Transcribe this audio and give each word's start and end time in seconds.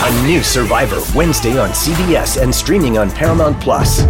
A 0.00 0.26
new 0.26 0.44
Survivor 0.44 1.02
Wednesday 1.12 1.58
on 1.58 1.70
CBS 1.70 2.40
and 2.40 2.54
streaming 2.54 2.98
on 2.98 3.10
Paramount 3.10 3.60
Plus. 3.60 4.04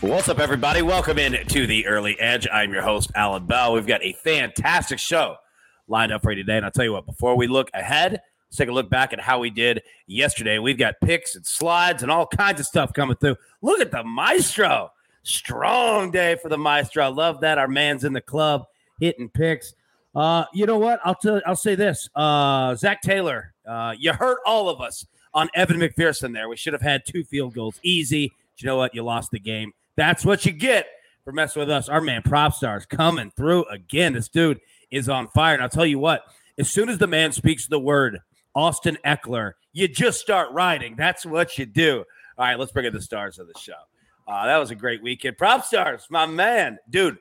What's 0.00 0.28
up, 0.28 0.40
everybody? 0.40 0.82
Welcome 0.82 1.20
in 1.20 1.46
to 1.46 1.66
the 1.68 1.86
Early 1.86 2.18
Edge. 2.18 2.48
I'm 2.52 2.72
your 2.72 2.82
host, 2.82 3.12
Allan 3.14 3.46
Bell. 3.46 3.72
We've 3.72 3.86
got 3.86 4.02
a 4.02 4.14
fantastic 4.14 4.98
show 4.98 5.36
lined 5.86 6.10
up 6.10 6.22
for 6.22 6.32
you 6.32 6.42
today. 6.42 6.56
And 6.56 6.64
I'll 6.64 6.72
tell 6.72 6.84
you 6.84 6.92
what, 6.92 7.06
before 7.06 7.36
we 7.36 7.46
look 7.46 7.70
ahead, 7.72 8.20
let's 8.52 8.58
take 8.58 8.68
a 8.68 8.72
look 8.72 8.90
back 8.90 9.14
at 9.14 9.20
how 9.20 9.38
we 9.38 9.48
did 9.48 9.82
yesterday. 10.06 10.58
We've 10.58 10.76
got 10.76 10.96
picks 11.02 11.36
and 11.36 11.46
slides 11.46 12.02
and 12.02 12.12
all 12.12 12.26
kinds 12.26 12.60
of 12.60 12.66
stuff 12.66 12.92
coming 12.92 13.16
through. 13.16 13.36
Look 13.62 13.80
at 13.80 13.90
the 13.90 14.04
maestro. 14.04 14.90
Strong 15.22 16.10
day 16.10 16.36
for 16.36 16.50
the 16.50 16.58
maestro. 16.58 17.02
I 17.02 17.06
love 17.06 17.40
that. 17.40 17.56
Our 17.56 17.66
man's 17.66 18.04
in 18.04 18.12
the 18.12 18.20
club 18.20 18.66
hitting 19.00 19.30
picks. 19.30 19.72
Uh, 20.14 20.44
you 20.52 20.66
know 20.66 20.76
what? 20.76 21.00
I'll 21.02 21.14
tell 21.14 21.40
I'll 21.46 21.56
say 21.56 21.76
this. 21.76 22.10
Uh, 22.14 22.74
Zac 22.74 23.00
Taylor, 23.00 23.54
uh, 23.66 23.94
you 23.98 24.12
hurt 24.12 24.40
all 24.44 24.68
of 24.68 24.82
us 24.82 25.06
on 25.32 25.48
Evan 25.54 25.78
McPherson 25.78 26.34
there. 26.34 26.50
We 26.50 26.56
should 26.58 26.74
have 26.74 26.82
had 26.82 27.06
two 27.06 27.24
field 27.24 27.54
goals 27.54 27.80
easy. 27.82 28.32
But 28.54 28.62
you 28.62 28.66
know 28.66 28.76
what? 28.76 28.94
You 28.94 29.02
lost 29.02 29.30
the 29.30 29.40
game. 29.40 29.72
That's 29.96 30.26
what 30.26 30.44
you 30.44 30.52
get 30.52 30.88
for 31.24 31.32
messing 31.32 31.60
with 31.60 31.70
us. 31.70 31.88
Our 31.88 32.02
man 32.02 32.20
Propstarz 32.22 32.86
coming 32.86 33.32
through 33.34 33.64
again. 33.70 34.12
This 34.12 34.28
dude 34.28 34.60
is 34.90 35.08
on 35.08 35.28
fire. 35.28 35.54
And 35.54 35.62
I'll 35.62 35.70
tell 35.70 35.86
you 35.86 35.98
what, 35.98 36.24
as 36.58 36.68
soon 36.68 36.90
as 36.90 36.98
the 36.98 37.06
man 37.06 37.32
speaks 37.32 37.66
the 37.66 37.80
word 37.80 38.20
Austin 38.54 38.98
Ekeler. 39.04 39.52
you 39.72 39.88
just 39.88 40.20
start 40.20 40.50
writing. 40.52 40.94
That's 40.96 41.24
what 41.24 41.58
you 41.58 41.66
do. 41.66 42.04
All 42.38 42.46
right, 42.46 42.58
let's 42.58 42.72
bring 42.72 42.86
in 42.86 42.92
the 42.92 43.02
stars 43.02 43.38
of 43.38 43.46
the 43.46 43.58
show. 43.58 43.72
Uh, 44.26 44.46
that 44.46 44.58
was 44.58 44.70
a 44.70 44.74
great 44.74 45.02
weekend. 45.02 45.36
Propstarz, 45.36 46.10
my 46.10 46.26
man. 46.26 46.78
Dude, 46.88 47.18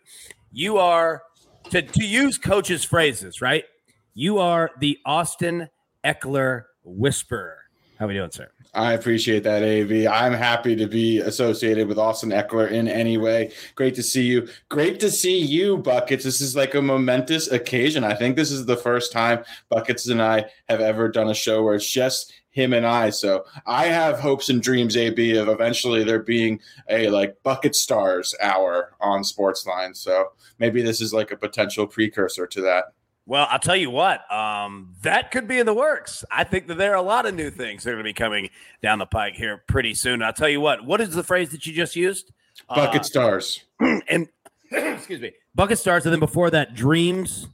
you 0.52 0.78
are, 0.78 1.24
to, 1.70 1.82
to 1.82 2.06
use 2.06 2.38
coach's 2.38 2.84
phrases, 2.84 3.42
right? 3.42 3.66
You 4.14 4.40
are 4.40 4.72
the 4.80 5.00
Austin 5.06 5.70
Ekeler 6.04 6.64
whisperer. 6.84 7.61
How 8.02 8.06
are 8.06 8.08
we 8.08 8.16
doing, 8.16 8.32
sir? 8.32 8.50
I 8.74 8.94
appreciate 8.94 9.44
that, 9.44 9.62
AB. 9.62 10.08
I'm 10.08 10.34
happy 10.34 10.76
to 10.76 10.88
be 10.88 11.20
associated 11.20 11.88
with 11.88 12.00
Austin 12.00 12.32
Ekeler 12.32 12.72
in 12.72 12.88
any 12.88 13.20
way. 13.20 13.52
Great 13.76 13.94
to 13.94 14.02
see 14.02 14.24
you. 14.24 14.50
Great 14.70 15.00
to 15.02 15.12
see 15.12 15.38
you, 15.38 15.78
Buckets. 15.78 16.24
This 16.24 16.42
is 16.42 16.56
like 16.56 16.74
a 16.74 16.82
momentous 16.82 17.52
occasion. 17.52 18.04
I 18.04 18.16
think 18.16 18.36
this 18.36 18.50
is 18.50 18.66
the 18.66 18.76
first 18.76 19.12
time 19.12 19.44
Buckets 19.70 20.08
and 20.08 20.20
I 20.20 20.46
have 20.68 20.82
ever 20.82 21.10
done 21.10 21.30
a 21.30 21.36
show 21.36 21.62
where 21.62 21.76
it's 21.76 21.88
just 21.88 22.34
him 22.50 22.74
and 22.74 22.88
I. 22.88 23.12
So 23.12 23.46
I 23.68 23.86
have 23.86 24.20
hopes 24.20 24.50
and 24.50 24.64
dreams, 24.64 24.98
AB, 24.98 25.38
of 25.38 25.48
eventually 25.48 26.04
there 26.04 26.24
being 26.24 26.60
a 26.90 27.08
like 27.10 27.38
Bucket 27.44 27.76
Stars 27.76 28.34
hour 28.42 28.94
on 29.00 29.22
Sportsline. 29.22 29.96
So 29.96 30.30
maybe 30.58 30.82
this 30.82 31.02
is 31.02 31.14
like 31.14 31.30
a 31.30 31.38
potential 31.38 31.86
precursor 31.86 32.48
to 32.48 32.62
that. 32.62 32.94
Well, 33.26 33.48
I'll 33.50 33.60
tell 33.60 33.76
you 33.76 33.92
what, 33.92 34.30
um, 34.32 34.96
that 35.04 35.32
could 35.32 35.48
be 35.48 35.60
in 35.60 35.66
the 35.66 35.74
works. 35.74 36.26
I 36.32 36.44
think 36.44 36.68
that 36.68 36.78
there 36.78 36.92
are 36.92 36.98
a 36.98 37.04
lot 37.04 37.26
of 37.26 37.36
new 37.36 37.52
things 37.52 37.84
that 37.84 37.92
are 37.92 37.94
going 37.94 38.04
to 38.04 38.10
be 38.10 38.14
coming 38.14 38.50
down 38.82 39.00
the 39.00 39.06
pike 39.06 39.36
here 39.36 39.64
pretty 39.68 39.94
soon. 39.94 40.24
I'll 40.24 40.34
tell 40.34 40.50
you 40.50 40.60
what, 40.60 40.86
what 40.86 41.00
is 41.02 41.14
the 41.14 41.24
phrase 41.24 41.50
that 41.52 41.66
you 41.66 41.74
just 41.74 41.96
used? 41.96 42.32
Bucket 42.68 43.02
uh, 43.02 43.04
stars. 43.04 43.64
And 44.08 44.28
excuse 44.72 45.22
me, 45.22 45.34
bucket 45.54 45.78
stars. 45.78 46.06
And 46.06 46.14
then 46.14 46.20
before 46.20 46.50
that, 46.52 46.76
dreams. 46.76 47.48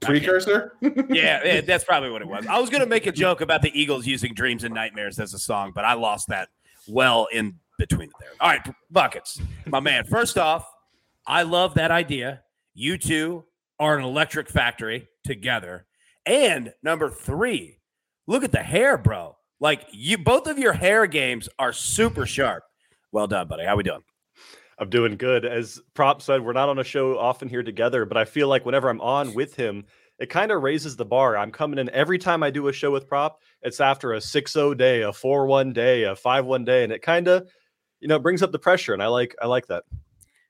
Precursor? 0.00 0.74
yeah, 0.80 1.40
yeah, 1.44 1.60
that's 1.66 1.84
probably 1.84 2.10
what 2.10 2.20
it 2.20 2.28
was. 2.28 2.46
I 2.46 2.58
was 2.58 2.68
going 2.68 2.82
to 2.82 2.88
make 2.88 3.06
a 3.06 3.12
joke 3.12 3.40
about 3.40 3.62
the 3.62 3.78
Eagles 3.78 4.06
using 4.06 4.34
dreams 4.34 4.62
and 4.64 4.74
nightmares 4.74 5.18
as 5.18 5.32
a 5.32 5.38
song, 5.38 5.72
but 5.74 5.84
I 5.84 5.94
lost 5.94 6.28
that 6.28 6.50
well 6.86 7.26
in 7.32 7.54
between 7.78 8.10
there. 8.20 8.30
All 8.40 8.50
right, 8.50 8.60
buckets, 8.90 9.40
my 9.66 9.80
man. 9.80 10.04
First 10.04 10.36
off, 10.36 10.66
I 11.26 11.42
love 11.42 11.74
that 11.74 11.90
idea. 11.90 12.42
You 12.74 12.98
two 12.98 13.44
are 13.78 13.96
an 13.96 14.04
electric 14.04 14.48
factory 14.48 15.08
together. 15.24 15.86
And 16.26 16.72
number 16.82 17.10
three, 17.10 17.78
look 18.26 18.44
at 18.44 18.52
the 18.52 18.62
hair, 18.62 18.96
bro. 18.96 19.36
Like 19.60 19.86
you, 19.92 20.18
both 20.18 20.46
of 20.46 20.58
your 20.58 20.72
hair 20.72 21.06
games 21.06 21.48
are 21.58 21.72
super 21.72 22.26
sharp. 22.26 22.64
Well 23.12 23.26
done, 23.26 23.48
buddy. 23.48 23.64
How 23.64 23.76
we 23.76 23.82
doing? 23.82 24.02
I'm 24.78 24.90
doing 24.90 25.16
good. 25.16 25.44
As 25.44 25.80
Prop 25.94 26.20
said, 26.20 26.44
we're 26.44 26.52
not 26.52 26.68
on 26.68 26.78
a 26.78 26.84
show 26.84 27.18
often 27.18 27.48
here 27.48 27.62
together, 27.62 28.04
but 28.04 28.16
I 28.16 28.24
feel 28.24 28.48
like 28.48 28.66
whenever 28.66 28.88
I'm 28.88 29.00
on 29.00 29.32
with 29.34 29.54
him, 29.54 29.84
it 30.18 30.30
kind 30.30 30.50
of 30.50 30.62
raises 30.62 30.96
the 30.96 31.04
bar. 31.04 31.36
I'm 31.36 31.52
coming 31.52 31.78
in 31.78 31.90
every 31.90 32.18
time 32.18 32.42
I 32.42 32.50
do 32.50 32.68
a 32.68 32.72
show 32.72 32.90
with 32.90 33.06
Prop. 33.08 33.40
It's 33.62 33.80
after 33.80 34.14
a 34.14 34.18
6-0 34.18 34.76
day, 34.76 35.02
a 35.02 35.10
4-1 35.10 35.72
day, 35.72 36.04
a 36.04 36.14
5-1 36.14 36.64
day, 36.64 36.84
and 36.84 36.92
it 36.92 37.02
kind 37.02 37.28
of, 37.28 37.48
you 38.00 38.08
know, 38.08 38.18
brings 38.18 38.42
up 38.42 38.52
the 38.52 38.58
pressure. 38.58 38.92
And 38.92 39.02
I 39.02 39.06
like, 39.08 39.34
I 39.40 39.46
like 39.46 39.66
that. 39.68 39.84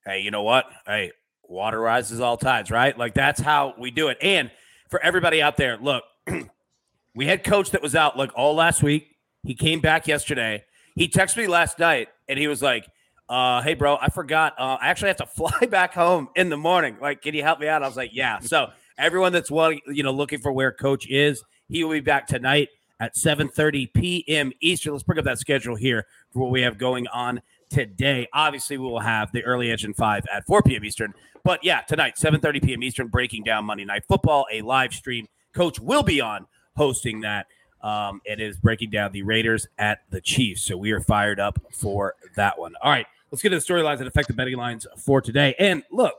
Hey, 0.06 0.20
you 0.20 0.30
know 0.30 0.42
what? 0.42 0.66
Hey, 0.86 1.12
water 1.48 1.80
rises 1.80 2.20
all 2.20 2.36
tides, 2.36 2.70
right? 2.70 2.96
Like 2.96 3.14
that's 3.14 3.40
how 3.40 3.74
we 3.78 3.90
do 3.90 4.08
it. 4.08 4.18
And 4.20 4.50
for 4.88 5.02
everybody 5.02 5.42
out 5.42 5.56
there, 5.56 5.76
look, 5.76 6.04
we 7.14 7.26
had 7.26 7.44
coach 7.44 7.70
that 7.70 7.82
was 7.82 7.94
out 7.94 8.16
like 8.16 8.30
all 8.34 8.54
last 8.54 8.82
week. 8.82 9.08
He 9.42 9.54
came 9.54 9.80
back 9.80 10.06
yesterday. 10.06 10.64
He 10.94 11.08
texted 11.08 11.38
me 11.38 11.46
last 11.46 11.78
night 11.78 12.08
and 12.28 12.38
he 12.38 12.48
was 12.48 12.62
like, 12.62 12.88
uh, 13.28 13.62
hey 13.62 13.74
bro, 13.74 13.96
I 14.00 14.08
forgot. 14.08 14.54
Uh, 14.58 14.76
I 14.80 14.88
actually 14.88 15.08
have 15.08 15.16
to 15.18 15.26
fly 15.34 15.66
back 15.66 15.94
home 15.94 16.28
in 16.36 16.48
the 16.48 16.56
morning. 16.56 16.96
Like, 17.00 17.22
can 17.22 17.34
you 17.34 17.42
help 17.42 17.60
me 17.60 17.68
out? 17.68 17.82
I 17.82 17.86
was 17.86 17.96
like, 17.96 18.10
yeah. 18.12 18.38
So 18.40 18.70
everyone 18.98 19.32
that's 19.32 19.50
wanting, 19.50 19.80
you 19.88 20.02
know, 20.02 20.12
looking 20.12 20.40
for 20.40 20.52
where 20.52 20.72
coach 20.72 21.06
is, 21.08 21.42
he 21.68 21.84
will 21.84 21.92
be 21.92 22.00
back 22.00 22.26
tonight 22.26 22.68
at 23.00 23.14
7:30 23.14 23.92
p.m. 23.92 24.52
Eastern. 24.60 24.92
Let's 24.92 25.02
bring 25.02 25.18
up 25.18 25.24
that 25.24 25.38
schedule 25.38 25.76
here 25.76 26.06
for 26.32 26.40
what 26.40 26.50
we 26.50 26.62
have 26.62 26.78
going 26.78 27.06
on 27.08 27.42
today. 27.70 28.28
Obviously, 28.32 28.78
we 28.78 28.86
will 28.86 29.00
have 29.00 29.32
the 29.32 29.42
early 29.44 29.70
edge 29.70 29.86
five 29.96 30.24
at 30.32 30.46
4 30.46 30.62
p.m. 30.62 30.84
Eastern. 30.84 31.14
But 31.44 31.62
yeah, 31.62 31.82
tonight, 31.82 32.14
7:30 32.16 32.64
p.m. 32.64 32.82
Eastern, 32.82 33.08
breaking 33.08 33.44
down 33.44 33.66
Monday 33.66 33.84
Night 33.84 34.04
Football, 34.08 34.46
a 34.50 34.62
live 34.62 34.94
stream. 34.94 35.26
Coach 35.52 35.78
will 35.78 36.02
be 36.02 36.20
on 36.20 36.46
hosting 36.74 37.20
that. 37.20 37.46
Um, 37.82 38.22
it 38.24 38.40
is 38.40 38.56
breaking 38.56 38.90
down 38.90 39.12
the 39.12 39.22
Raiders 39.22 39.66
at 39.76 40.00
the 40.08 40.22
Chiefs. 40.22 40.62
So 40.62 40.76
we 40.76 40.90
are 40.92 41.00
fired 41.00 41.38
up 41.38 41.58
for 41.70 42.14
that 42.34 42.58
one. 42.58 42.72
All 42.82 42.90
right, 42.90 43.06
let's 43.30 43.42
get 43.42 43.50
to 43.50 43.56
the 43.56 43.62
storylines 43.62 43.98
that 43.98 44.06
affect 44.06 44.28
the 44.28 44.34
betting 44.34 44.56
lines 44.56 44.86
for 44.96 45.20
today. 45.20 45.54
And 45.58 45.82
look, 45.90 46.14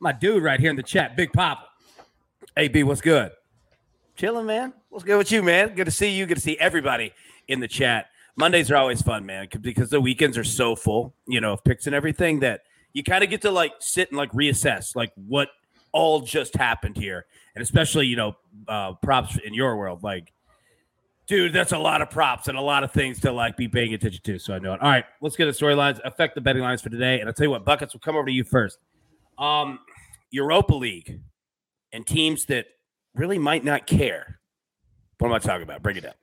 my 0.00 0.10
dude 0.10 0.42
right 0.42 0.58
here 0.58 0.70
in 0.70 0.76
the 0.76 0.82
chat, 0.82 1.16
Big 1.16 1.32
Papa. 1.34 1.66
AB, 2.56 2.82
what's 2.82 3.02
good? 3.02 3.30
Chilling, 4.16 4.46
man. 4.46 4.72
What's 4.88 5.04
good 5.04 5.18
with 5.18 5.30
you, 5.30 5.42
man? 5.42 5.74
Good 5.74 5.84
to 5.84 5.90
see 5.90 6.10
you. 6.10 6.24
Good 6.24 6.36
to 6.36 6.40
see 6.40 6.58
everybody 6.58 7.12
in 7.46 7.60
the 7.60 7.68
chat. 7.68 8.06
Mondays 8.36 8.70
are 8.70 8.76
always 8.76 9.02
fun, 9.02 9.26
man, 9.26 9.48
because 9.60 9.90
the 9.90 10.00
weekends 10.00 10.38
are 10.38 10.44
so 10.44 10.74
full, 10.74 11.14
you 11.26 11.40
know, 11.40 11.52
of 11.52 11.64
picks 11.64 11.86
and 11.86 11.94
everything 11.94 12.40
that 12.40 12.62
you 12.92 13.02
kind 13.02 13.24
of 13.24 13.30
get 13.30 13.42
to 13.42 13.50
like 13.50 13.72
sit 13.78 14.08
and 14.10 14.18
like 14.18 14.32
reassess 14.32 14.94
like 14.94 15.12
what 15.14 15.48
all 15.92 16.20
just 16.20 16.56
happened 16.56 16.96
here, 16.96 17.26
and 17.54 17.62
especially 17.62 18.06
you 18.06 18.16
know 18.16 18.36
uh, 18.68 18.92
props 18.94 19.38
in 19.38 19.54
your 19.54 19.76
world, 19.76 20.02
like. 20.02 20.32
Dude, 21.28 21.52
that's 21.52 21.70
a 21.70 21.78
lot 21.78 22.02
of 22.02 22.10
props 22.10 22.48
and 22.48 22.58
a 22.58 22.60
lot 22.60 22.82
of 22.82 22.90
things 22.90 23.20
to 23.20 23.32
like 23.32 23.56
be 23.56 23.68
paying 23.68 23.94
attention 23.94 24.20
to. 24.24 24.40
So 24.40 24.54
I 24.54 24.58
know 24.58 24.74
it. 24.74 24.82
All 24.82 24.90
right, 24.90 25.04
let's 25.22 25.36
get 25.36 25.44
the 25.46 25.52
storylines, 25.52 26.00
affect 26.04 26.34
the 26.34 26.40
betting 26.40 26.62
lines 26.62 26.82
for 26.82 26.90
today. 26.90 27.20
And 27.20 27.28
I'll 27.28 27.32
tell 27.32 27.46
you 27.46 27.50
what, 27.50 27.64
buckets 27.64 27.94
will 27.94 28.00
come 28.00 28.16
over 28.16 28.26
to 28.26 28.32
you 28.32 28.42
first. 28.42 28.78
Um, 29.38 29.78
Europa 30.32 30.74
League 30.74 31.20
and 31.92 32.06
teams 32.06 32.46
that 32.46 32.66
really 33.14 33.38
might 33.38 33.64
not 33.64 33.86
care. 33.86 34.40
What 35.18 35.28
am 35.28 35.34
I 35.34 35.38
talking 35.38 35.62
about? 35.62 35.80
Bring 35.82 35.96
it 35.96 36.04
up. 36.04 36.16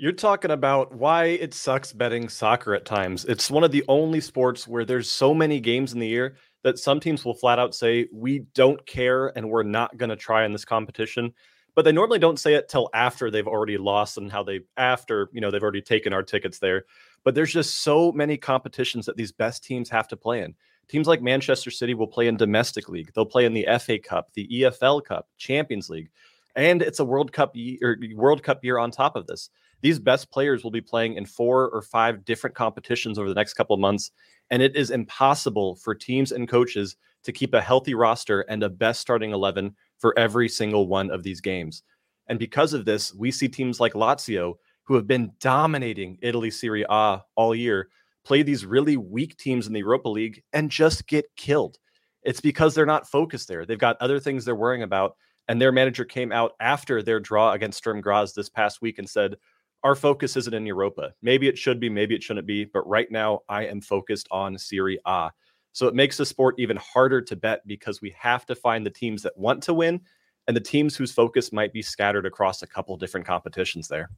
You're 0.00 0.12
talking 0.12 0.50
about 0.50 0.94
why 0.94 1.24
it 1.24 1.52
sucks 1.52 1.92
betting 1.92 2.30
soccer 2.30 2.74
at 2.74 2.86
times. 2.86 3.26
It's 3.26 3.50
one 3.50 3.64
of 3.64 3.70
the 3.70 3.84
only 3.86 4.22
sports 4.22 4.66
where 4.66 4.86
there's 4.86 5.10
so 5.10 5.34
many 5.34 5.60
games 5.60 5.92
in 5.92 5.98
the 5.98 6.08
year 6.08 6.36
that 6.62 6.78
some 6.78 7.00
teams 7.00 7.22
will 7.22 7.34
flat 7.34 7.58
out 7.58 7.74
say, 7.74 8.08
we 8.10 8.46
don't 8.54 8.86
care 8.86 9.26
and 9.36 9.50
we're 9.50 9.62
not 9.62 9.98
going 9.98 10.08
to 10.08 10.16
try 10.16 10.46
in 10.46 10.52
this 10.52 10.64
competition. 10.64 11.34
But 11.74 11.84
they 11.84 11.92
normally 11.92 12.18
don't 12.18 12.40
say 12.40 12.54
it 12.54 12.70
till 12.70 12.88
after 12.94 13.30
they've 13.30 13.46
already 13.46 13.76
lost 13.76 14.16
and 14.16 14.32
how 14.32 14.42
they, 14.42 14.60
after, 14.78 15.28
you 15.34 15.40
know, 15.42 15.50
they've 15.50 15.62
already 15.62 15.82
taken 15.82 16.14
our 16.14 16.22
tickets 16.22 16.58
there. 16.60 16.84
But 17.22 17.34
there's 17.34 17.52
just 17.52 17.82
so 17.82 18.10
many 18.10 18.38
competitions 18.38 19.04
that 19.04 19.18
these 19.18 19.32
best 19.32 19.62
teams 19.62 19.90
have 19.90 20.08
to 20.08 20.16
play 20.16 20.40
in. 20.40 20.54
Teams 20.88 21.08
like 21.08 21.20
Manchester 21.20 21.70
City 21.70 21.92
will 21.92 22.08
play 22.08 22.26
in 22.26 22.38
domestic 22.38 22.88
league. 22.88 23.12
They'll 23.14 23.26
play 23.26 23.44
in 23.44 23.52
the 23.52 23.68
FA 23.78 23.98
Cup, 23.98 24.32
the 24.32 24.48
EFL 24.50 25.04
Cup, 25.04 25.28
Champions 25.36 25.90
League, 25.90 26.08
and 26.56 26.80
it's 26.80 27.00
a 27.00 27.04
World 27.04 27.32
Cup 27.32 27.54
year, 27.54 27.78
er, 27.82 27.98
World 28.14 28.42
Cup 28.42 28.64
year 28.64 28.78
on 28.78 28.90
top 28.90 29.14
of 29.14 29.26
this. 29.26 29.50
These 29.82 29.98
best 29.98 30.30
players 30.30 30.62
will 30.62 30.70
be 30.70 30.80
playing 30.80 31.14
in 31.14 31.24
four 31.24 31.70
or 31.70 31.82
five 31.82 32.24
different 32.24 32.56
competitions 32.56 33.18
over 33.18 33.28
the 33.28 33.34
next 33.34 33.54
couple 33.54 33.74
of 33.74 33.80
months, 33.80 34.10
and 34.50 34.62
it 34.62 34.76
is 34.76 34.90
impossible 34.90 35.76
for 35.76 35.94
teams 35.94 36.32
and 36.32 36.48
coaches 36.48 36.96
to 37.22 37.32
keep 37.32 37.54
a 37.54 37.60
healthy 37.60 37.94
roster 37.94 38.42
and 38.42 38.62
a 38.62 38.68
best 38.68 39.00
starting 39.00 39.32
11 39.32 39.74
for 39.98 40.18
every 40.18 40.48
single 40.48 40.88
one 40.88 41.10
of 41.10 41.22
these 41.22 41.40
games. 41.40 41.82
And 42.28 42.38
because 42.38 42.72
of 42.72 42.84
this, 42.84 43.14
we 43.14 43.30
see 43.30 43.48
teams 43.48 43.80
like 43.80 43.92
Lazio, 43.94 44.54
who 44.84 44.94
have 44.94 45.06
been 45.06 45.32
dominating 45.40 46.18
Italy 46.22 46.50
Serie 46.50 46.86
A 46.88 47.22
all 47.34 47.54
year, 47.54 47.88
play 48.24 48.42
these 48.42 48.66
really 48.66 48.96
weak 48.96 49.36
teams 49.36 49.66
in 49.66 49.72
the 49.72 49.80
Europa 49.80 50.08
League 50.08 50.42
and 50.52 50.70
just 50.70 51.06
get 51.06 51.24
killed. 51.36 51.78
It's 52.22 52.40
because 52.40 52.74
they're 52.74 52.86
not 52.86 53.08
focused 53.08 53.48
there. 53.48 53.64
They've 53.64 53.78
got 53.78 53.96
other 54.00 54.20
things 54.20 54.44
they're 54.44 54.54
worrying 54.54 54.82
about. 54.82 55.16
And 55.48 55.60
their 55.60 55.72
manager 55.72 56.04
came 56.04 56.30
out 56.32 56.52
after 56.60 57.02
their 57.02 57.18
draw 57.18 57.52
against 57.52 57.78
Sturm 57.78 58.00
Graz 58.00 58.34
this 58.34 58.48
past 58.48 58.82
week 58.82 58.98
and 58.98 59.08
said, 59.08 59.36
Our 59.82 59.94
focus 59.94 60.36
isn't 60.36 60.52
in 60.52 60.66
Europa. 60.66 61.14
Maybe 61.22 61.48
it 61.48 61.56
should 61.56 61.80
be, 61.80 61.88
maybe 61.88 62.14
it 62.14 62.22
shouldn't 62.22 62.46
be. 62.46 62.64
But 62.64 62.86
right 62.86 63.10
now, 63.10 63.40
I 63.48 63.66
am 63.66 63.80
focused 63.80 64.28
on 64.30 64.58
Serie 64.58 64.98
A. 65.06 65.30
So 65.72 65.86
it 65.86 65.94
makes 65.94 66.16
the 66.16 66.26
sport 66.26 66.56
even 66.58 66.76
harder 66.76 67.22
to 67.22 67.36
bet 67.36 67.66
because 67.66 68.00
we 68.02 68.14
have 68.18 68.44
to 68.46 68.54
find 68.54 68.84
the 68.84 68.90
teams 68.90 69.22
that 69.22 69.36
want 69.38 69.62
to 69.64 69.74
win 69.74 70.00
and 70.46 70.56
the 70.56 70.60
teams 70.60 70.96
whose 70.96 71.12
focus 71.12 71.52
might 71.52 71.72
be 71.72 71.82
scattered 71.82 72.26
across 72.26 72.62
a 72.62 72.66
couple 72.66 72.96
different 72.96 73.26
competitions 73.26 73.88
there. 73.88 74.10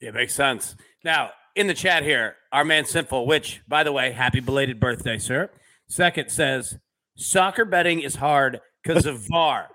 Yeah, 0.00 0.12
makes 0.12 0.34
sense. 0.34 0.76
Now, 1.02 1.30
in 1.56 1.66
the 1.66 1.74
chat 1.74 2.02
here, 2.02 2.36
our 2.52 2.64
man 2.64 2.84
Sinful, 2.84 3.26
which, 3.26 3.62
by 3.66 3.82
the 3.84 3.92
way, 3.92 4.12
happy 4.12 4.40
belated 4.40 4.80
birthday, 4.80 5.18
sir. 5.18 5.50
Second 5.88 6.30
says, 6.30 6.78
soccer 7.16 7.64
betting 7.64 8.00
is 8.00 8.16
hard 8.16 8.60
because 8.82 9.06
of 9.06 9.18
VAR. 9.28 9.68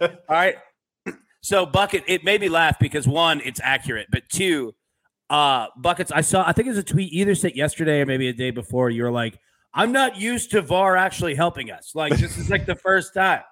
All 0.00 0.08
right. 0.28 0.56
So, 1.42 1.66
Bucket, 1.66 2.04
it 2.06 2.24
made 2.24 2.40
me 2.40 2.48
laugh 2.48 2.78
because 2.78 3.06
one, 3.06 3.40
it's 3.44 3.60
accurate, 3.62 4.06
but 4.10 4.28
two, 4.28 4.74
uh, 5.28 5.66
Buckets, 5.76 6.12
I 6.12 6.20
saw, 6.20 6.46
I 6.46 6.52
think 6.52 6.66
it 6.66 6.70
was 6.70 6.78
a 6.78 6.84
tweet 6.84 7.12
either 7.12 7.34
said 7.34 7.56
yesterday 7.56 8.00
or 8.00 8.06
maybe 8.06 8.28
a 8.28 8.32
day 8.32 8.52
before. 8.52 8.90
You 8.90 9.02
were 9.02 9.10
like, 9.10 9.38
I'm 9.74 9.90
not 9.90 10.16
used 10.16 10.52
to 10.52 10.62
VAR 10.62 10.96
actually 10.96 11.34
helping 11.34 11.70
us. 11.70 11.94
Like, 11.94 12.16
this 12.16 12.38
is 12.38 12.48
like 12.48 12.66
the 12.66 12.76
first 12.84 13.14
time. 13.14 13.42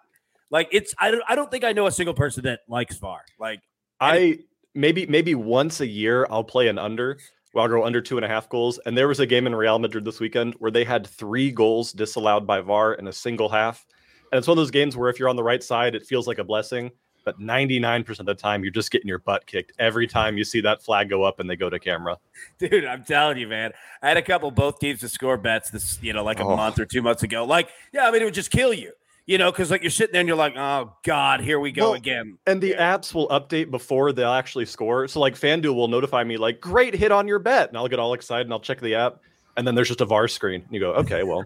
Like, 0.51 0.69
it's, 0.71 0.95
I 0.99 1.11
don't, 1.11 1.23
I 1.29 1.35
don't 1.35 1.51
think 1.51 1.65
I 1.65 1.73
know 1.73 1.87
a 1.87 1.93
single 1.93 2.15
person 2.15 2.45
that 2.45 2.61
likes 2.69 2.97
VAR. 2.99 3.23
Like, 3.39 3.61
I, 4.01 4.39
maybe 4.75 5.07
maybe 5.07 5.35
once 5.35 5.81
a 5.81 5.87
year 5.87 6.27
I'll 6.31 6.45
play 6.45 6.69
an 6.69 6.79
under. 6.79 7.19
Well, 7.55 7.65
I'll 7.65 7.71
go 7.71 7.85
under 7.85 8.01
two 8.01 8.17
and 8.17 8.25
a 8.25 8.29
half 8.29 8.49
goals. 8.49 8.79
And 8.87 8.97
there 8.97 9.09
was 9.09 9.19
a 9.19 9.27
game 9.27 9.47
in 9.47 9.55
Real 9.55 9.79
Madrid 9.81 10.05
this 10.05 10.21
weekend 10.21 10.55
where 10.59 10.71
they 10.71 10.85
had 10.85 11.07
three 11.07 11.51
goals 11.51 11.93
disallowed 11.93 12.47
by 12.47 12.61
VAR 12.61 12.95
in 12.95 13.09
a 13.09 13.13
single 13.13 13.49
half. 13.49 13.85
And 14.31 14.39
it's 14.39 14.47
one 14.47 14.57
of 14.57 14.63
those 14.63 14.71
games 14.71 14.97
where 14.97 15.11
if 15.11 15.19
you're 15.19 15.29
on 15.29 15.35
the 15.35 15.43
right 15.43 15.63
side, 15.63 15.97
it 15.97 16.07
feels 16.07 16.29
like 16.29 16.39
a 16.39 16.45
blessing. 16.45 16.93
But 17.25 17.39
99% 17.41 18.19
of 18.21 18.27
the 18.27 18.35
time, 18.35 18.63
you're 18.63 18.73
just 18.73 18.91
getting 18.91 19.09
your 19.09 19.19
butt 19.19 19.47
kicked 19.47 19.73
every 19.79 20.07
time 20.07 20.39
you 20.39 20.45
see 20.45 20.61
that 20.63 20.83
flag 20.83 21.09
go 21.11 21.23
up 21.23 21.39
and 21.41 21.49
they 21.49 21.57
go 21.57 21.69
to 21.71 21.79
camera. 21.79 22.17
Dude, 22.59 22.85
I'm 22.85 23.05
telling 23.05 23.37
you, 23.39 23.47
man. 23.47 23.73
I 24.03 24.09
had 24.09 24.17
a 24.17 24.23
couple 24.23 24.51
both 24.51 24.79
teams 24.79 25.01
to 25.01 25.09
score 25.09 25.37
bets 25.37 25.71
this, 25.71 25.99
you 26.03 26.13
know, 26.13 26.25
like 26.25 26.41
a 26.41 26.45
Oh. 26.45 26.57
month 26.57 26.79
or 26.79 26.87
two 26.87 27.03
months 27.03 27.23
ago. 27.23 27.45
Like, 27.45 27.69
yeah, 27.93 28.09
I 28.09 28.11
mean, 28.11 28.23
it 28.23 28.25
would 28.25 28.35
just 28.35 28.51
kill 28.51 28.73
you, 28.73 28.93
you 29.27 29.37
know, 29.39 29.51
because 29.53 29.71
like 29.71 29.83
you're 29.83 29.91
sitting 29.91 30.13
there 30.13 30.21
and 30.21 30.29
you're 30.29 30.37
like, 30.37 30.57
oh 30.57 30.95
God, 31.05 31.41
here 31.41 31.61
we 31.61 31.73
go 31.73 31.91
Well, 31.91 31.93
again. 31.95 32.39
And 32.47 32.61
the 32.63 32.73
apps 32.79 33.13
will 33.15 33.29
update 33.29 33.71
before 33.71 34.13
they'll 34.13 34.33
actually 34.33 34.67
score. 34.67 35.07
So 35.07 35.21
like 35.21 35.35
FanDuel 35.35 35.75
will 35.75 35.89
notify 35.89 36.25
me 36.25 36.37
like, 36.39 36.61
great 36.61 36.95
hit 36.95 37.13
on 37.13 37.29
your 37.29 37.39
bet. 37.39 37.69
And 37.69 37.77
I'll 37.77 37.89
get 37.89 37.99
all 37.99 38.15
excited 38.15 38.47
and 38.47 38.53
I'll 38.55 38.61
check 38.61 38.81
the 38.81 38.95
app. 38.95 39.21
And 39.57 39.67
then 39.67 39.75
there's 39.75 39.89
just 39.89 40.01
a 40.01 40.07
VAR 40.07 40.27
screen. 40.29 40.63
And 40.63 40.73
you 40.73 40.81
go, 40.81 40.93
okay, 40.95 41.23
well, 41.23 41.45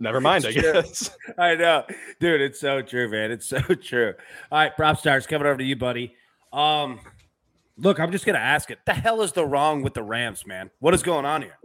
never 0.00 0.20
mind, 0.20 0.44
I 0.46 0.52
true. 0.52 0.62
guess. 0.62 1.16
I 1.38 1.54
know, 1.54 1.84
dude. 2.18 2.40
It's 2.40 2.58
so 2.58 2.82
true, 2.82 3.08
man. 3.08 3.30
It's 3.30 3.46
so 3.48 3.60
true. 3.60 4.14
All 4.50 4.58
right, 4.58 4.76
Propstarz 4.76 5.28
coming 5.28 5.46
over 5.46 5.58
to 5.58 5.64
you, 5.64 5.76
buddy. 5.76 6.14
Um, 6.52 7.00
look, 7.76 8.00
I'm 8.00 8.10
just 8.10 8.26
gonna 8.26 8.38
ask 8.38 8.70
it. 8.70 8.78
The 8.86 8.94
hell 8.94 9.22
is 9.22 9.32
the 9.32 9.44
wrong 9.44 9.82
with 9.82 9.94
the 9.94 10.02
Rams, 10.02 10.46
man? 10.46 10.70
What 10.80 10.94
is 10.94 11.02
going 11.02 11.24
on 11.24 11.42
here? 11.42 11.56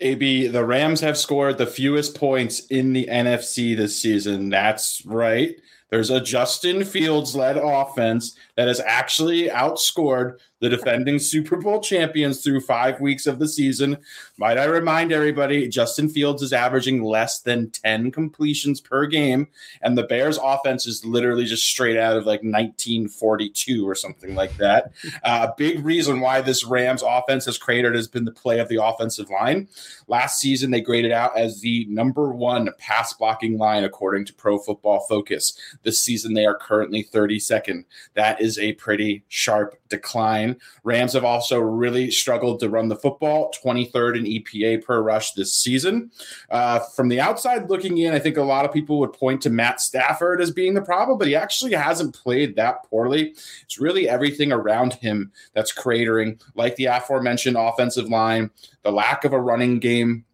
AB, 0.00 0.48
the 0.48 0.64
Rams 0.64 1.00
have 1.00 1.16
scored 1.16 1.56
the 1.56 1.66
fewest 1.66 2.14
points 2.18 2.66
in 2.66 2.92
the 2.92 3.06
NFC 3.06 3.76
this 3.76 3.98
season. 3.98 4.50
That's 4.50 5.04
right. 5.06 5.56
There's 5.88 6.10
a 6.10 6.20
Justin 6.20 6.84
Fields 6.84 7.34
led 7.36 7.56
offense 7.56 8.36
that 8.56 8.68
has 8.68 8.80
actually 8.80 9.48
outscored 9.48 10.38
the 10.60 10.68
defending 10.68 11.18
Super 11.18 11.56
Bowl 11.56 11.80
champions 11.80 12.42
through 12.42 12.60
five 12.60 13.00
weeks 13.00 13.26
of 13.26 13.38
the 13.38 13.48
season. 13.48 13.98
Might 14.38 14.58
I 14.58 14.64
remind 14.64 15.12
everybody, 15.12 15.68
Justin 15.68 16.08
Fields 16.08 16.42
is 16.42 16.52
averaging 16.52 17.02
less 17.02 17.40
than 17.40 17.70
10 17.70 18.10
completions 18.10 18.80
per 18.80 19.06
game, 19.06 19.48
and 19.82 19.96
the 19.96 20.04
Bears' 20.04 20.38
offense 20.42 20.86
is 20.86 21.04
literally 21.04 21.44
just 21.44 21.64
straight 21.64 21.98
out 21.98 22.16
of 22.16 22.24
like 22.24 22.40
1942 22.40 23.86
or 23.86 23.94
something 23.94 24.34
like 24.34 24.56
that. 24.56 24.92
Uh, 25.22 25.48
a 25.50 25.54
big 25.56 25.84
reason 25.84 26.20
why 26.20 26.40
this 26.40 26.64
Rams 26.64 27.02
offense 27.06 27.44
has 27.44 27.58
cratered 27.58 27.94
has 27.94 28.08
been 28.08 28.24
the 28.24 28.32
play 28.32 28.58
of 28.58 28.68
the 28.68 28.82
offensive 28.82 29.30
line. 29.30 29.68
Last 30.08 30.40
season, 30.40 30.70
they 30.70 30.80
graded 30.80 31.12
out 31.12 31.36
as 31.36 31.60
the 31.60 31.86
number 31.88 32.32
one 32.32 32.70
pass 32.78 33.12
blocking 33.12 33.58
line 33.58 33.84
according 33.84 34.24
to 34.26 34.34
Pro 34.34 34.58
Football 34.58 35.00
Focus. 35.08 35.58
This 35.82 36.02
season, 36.02 36.34
they 36.34 36.46
are 36.46 36.56
currently 36.56 37.04
32nd. 37.04 37.84
That 38.14 38.40
is 38.40 38.58
a 38.58 38.72
pretty 38.74 39.24
sharp 39.28 39.76
decline. 39.88 40.45
Rams 40.84 41.14
have 41.14 41.24
also 41.24 41.58
really 41.58 42.10
struggled 42.10 42.60
to 42.60 42.68
run 42.68 42.88
the 42.88 42.96
football, 42.96 43.52
23rd 43.64 44.18
in 44.18 44.24
EPA 44.24 44.84
per 44.84 45.02
rush 45.02 45.32
this 45.32 45.54
season. 45.54 46.10
Uh, 46.50 46.80
from 46.94 47.08
the 47.08 47.20
outside 47.20 47.70
looking 47.70 47.98
in, 47.98 48.12
I 48.12 48.18
think 48.18 48.36
a 48.36 48.42
lot 48.42 48.64
of 48.64 48.72
people 48.72 48.98
would 49.00 49.12
point 49.12 49.40
to 49.42 49.50
Matt 49.50 49.80
Stafford 49.80 50.40
as 50.40 50.50
being 50.50 50.74
the 50.74 50.82
problem, 50.82 51.18
but 51.18 51.26
he 51.26 51.34
actually 51.34 51.72
hasn't 51.72 52.14
played 52.14 52.56
that 52.56 52.84
poorly. 52.84 53.34
It's 53.62 53.80
really 53.80 54.08
everything 54.08 54.52
around 54.52 54.94
him 54.94 55.32
that's 55.54 55.74
cratering, 55.74 56.40
like 56.54 56.76
the 56.76 56.86
aforementioned 56.86 57.56
offensive 57.56 58.08
line, 58.08 58.50
the 58.82 58.92
lack 58.92 59.24
of 59.24 59.32
a 59.32 59.40
running 59.40 59.78
game, 59.78 60.24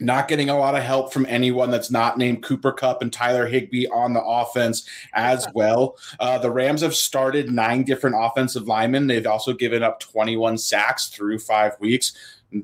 not 0.00 0.28
getting 0.28 0.50
a 0.50 0.58
lot 0.58 0.74
of 0.74 0.82
help 0.82 1.12
from 1.12 1.26
anyone 1.28 1.70
that's 1.70 1.90
not 1.90 2.18
named 2.18 2.42
Cooper 2.42 2.72
Kupp 2.72 3.02
and 3.02 3.12
Tyler 3.12 3.46
Higbee 3.46 3.86
on 3.88 4.12
the 4.12 4.22
offense 4.22 4.88
as 5.12 5.46
well. 5.54 5.96
Uh, 6.20 6.38
the 6.38 6.50
Rams 6.50 6.82
have 6.82 6.94
started 6.94 7.50
nine 7.50 7.84
different 7.84 8.16
offensive 8.18 8.66
linemen. 8.66 9.06
They've 9.06 9.26
also 9.26 9.52
given 9.52 9.82
up 9.82 10.00
21 10.00 10.58
sacks 10.58 11.08
through 11.08 11.38
five 11.38 11.78
weeks. 11.80 12.12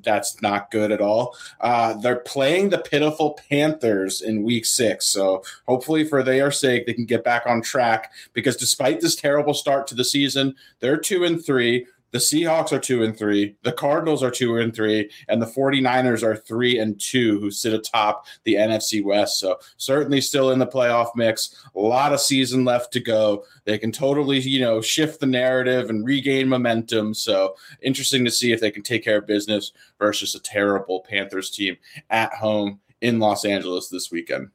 That's 0.05 0.41
not 0.41 0.71
good 0.71 0.93
at 0.93 1.01
all. 1.01 1.37
Uh, 1.61 1.95
they're 1.95 2.21
playing 2.21 2.71
the 2.71 2.79
pitiful 2.79 3.39
Panthers 3.49 4.23
in 4.23 4.43
week 4.43 4.65
six. 4.65 5.09
So 5.09 5.43
hopefully, 5.67 6.05
for 6.05 6.23
their 6.23 6.51
sake, 6.51 6.87
they 6.87 6.95
can 6.95 7.05
get 7.05 7.25
back 7.25 7.45
on 7.47 7.63
track 7.63 8.13
because 8.33 8.57
despite 8.57 9.01
this 9.01 9.17
terrible 9.17 9.55
start 9.55 9.87
to 9.89 9.95
the 9.95 10.05
season, 10.05 10.55
they're 10.81 10.97
two 10.97 11.25
and 11.25 11.45
three. 11.45 11.87
The 12.13 12.19
Seahawks 12.19 12.73
are 12.73 12.79
two 12.79 13.03
and 13.03 13.17
three. 13.17 13.57
The 13.63 13.73
Cardinals 13.73 14.23
are 14.23 14.31
two 14.31 14.59
and 14.59 14.75
three. 14.75 15.11
And 15.29 15.41
the 15.41 15.47
49ers 15.47 16.23
are 16.23 16.37
three 16.37 16.79
and 16.79 17.01
two, 17.01 17.41
who 17.41 17.51
sit 17.51 17.73
atop 17.73 18.27
the 18.45 18.55
NFC 18.55 19.03
West. 19.03 19.41
So 19.41 19.59
certainly 19.79 20.21
still 20.21 20.51
in 20.53 20.59
the 20.59 20.67
playoff 20.67 21.11
mix. 21.17 21.57
A 21.75 21.81
lot 21.81 22.13
of 22.13 22.21
season 22.21 22.65
left 22.65 22.93
to 22.93 23.01
go. 23.01 23.45
They 23.65 23.79
can 23.79 23.93
totally, 23.93 24.41
you 24.41 24.61
know, 24.61 24.81
shift 24.81 25.21
the 25.21 25.27
narrative 25.27 25.91
and 25.91 26.05
regain 26.05 26.49
momentum. 26.49 27.15
So 27.15 27.57
interesting 27.81 28.25
to 28.27 28.31
see 28.31 28.53
if 28.53 28.61
they 28.61 28.71
can 28.71 28.83
take 28.83 29.05
care 29.05 29.19
of 29.19 29.27
business 29.27 29.73
versus 29.99 30.35
a 30.35 30.41
terrible 30.41 31.01
Panthers 31.01 31.51
team 31.51 31.77
at 32.11 32.33
home 32.35 32.81
in 33.01 33.19
Los 33.19 33.45
Angeles 33.45 33.89
this 33.89 34.11
weekend. 34.11 34.51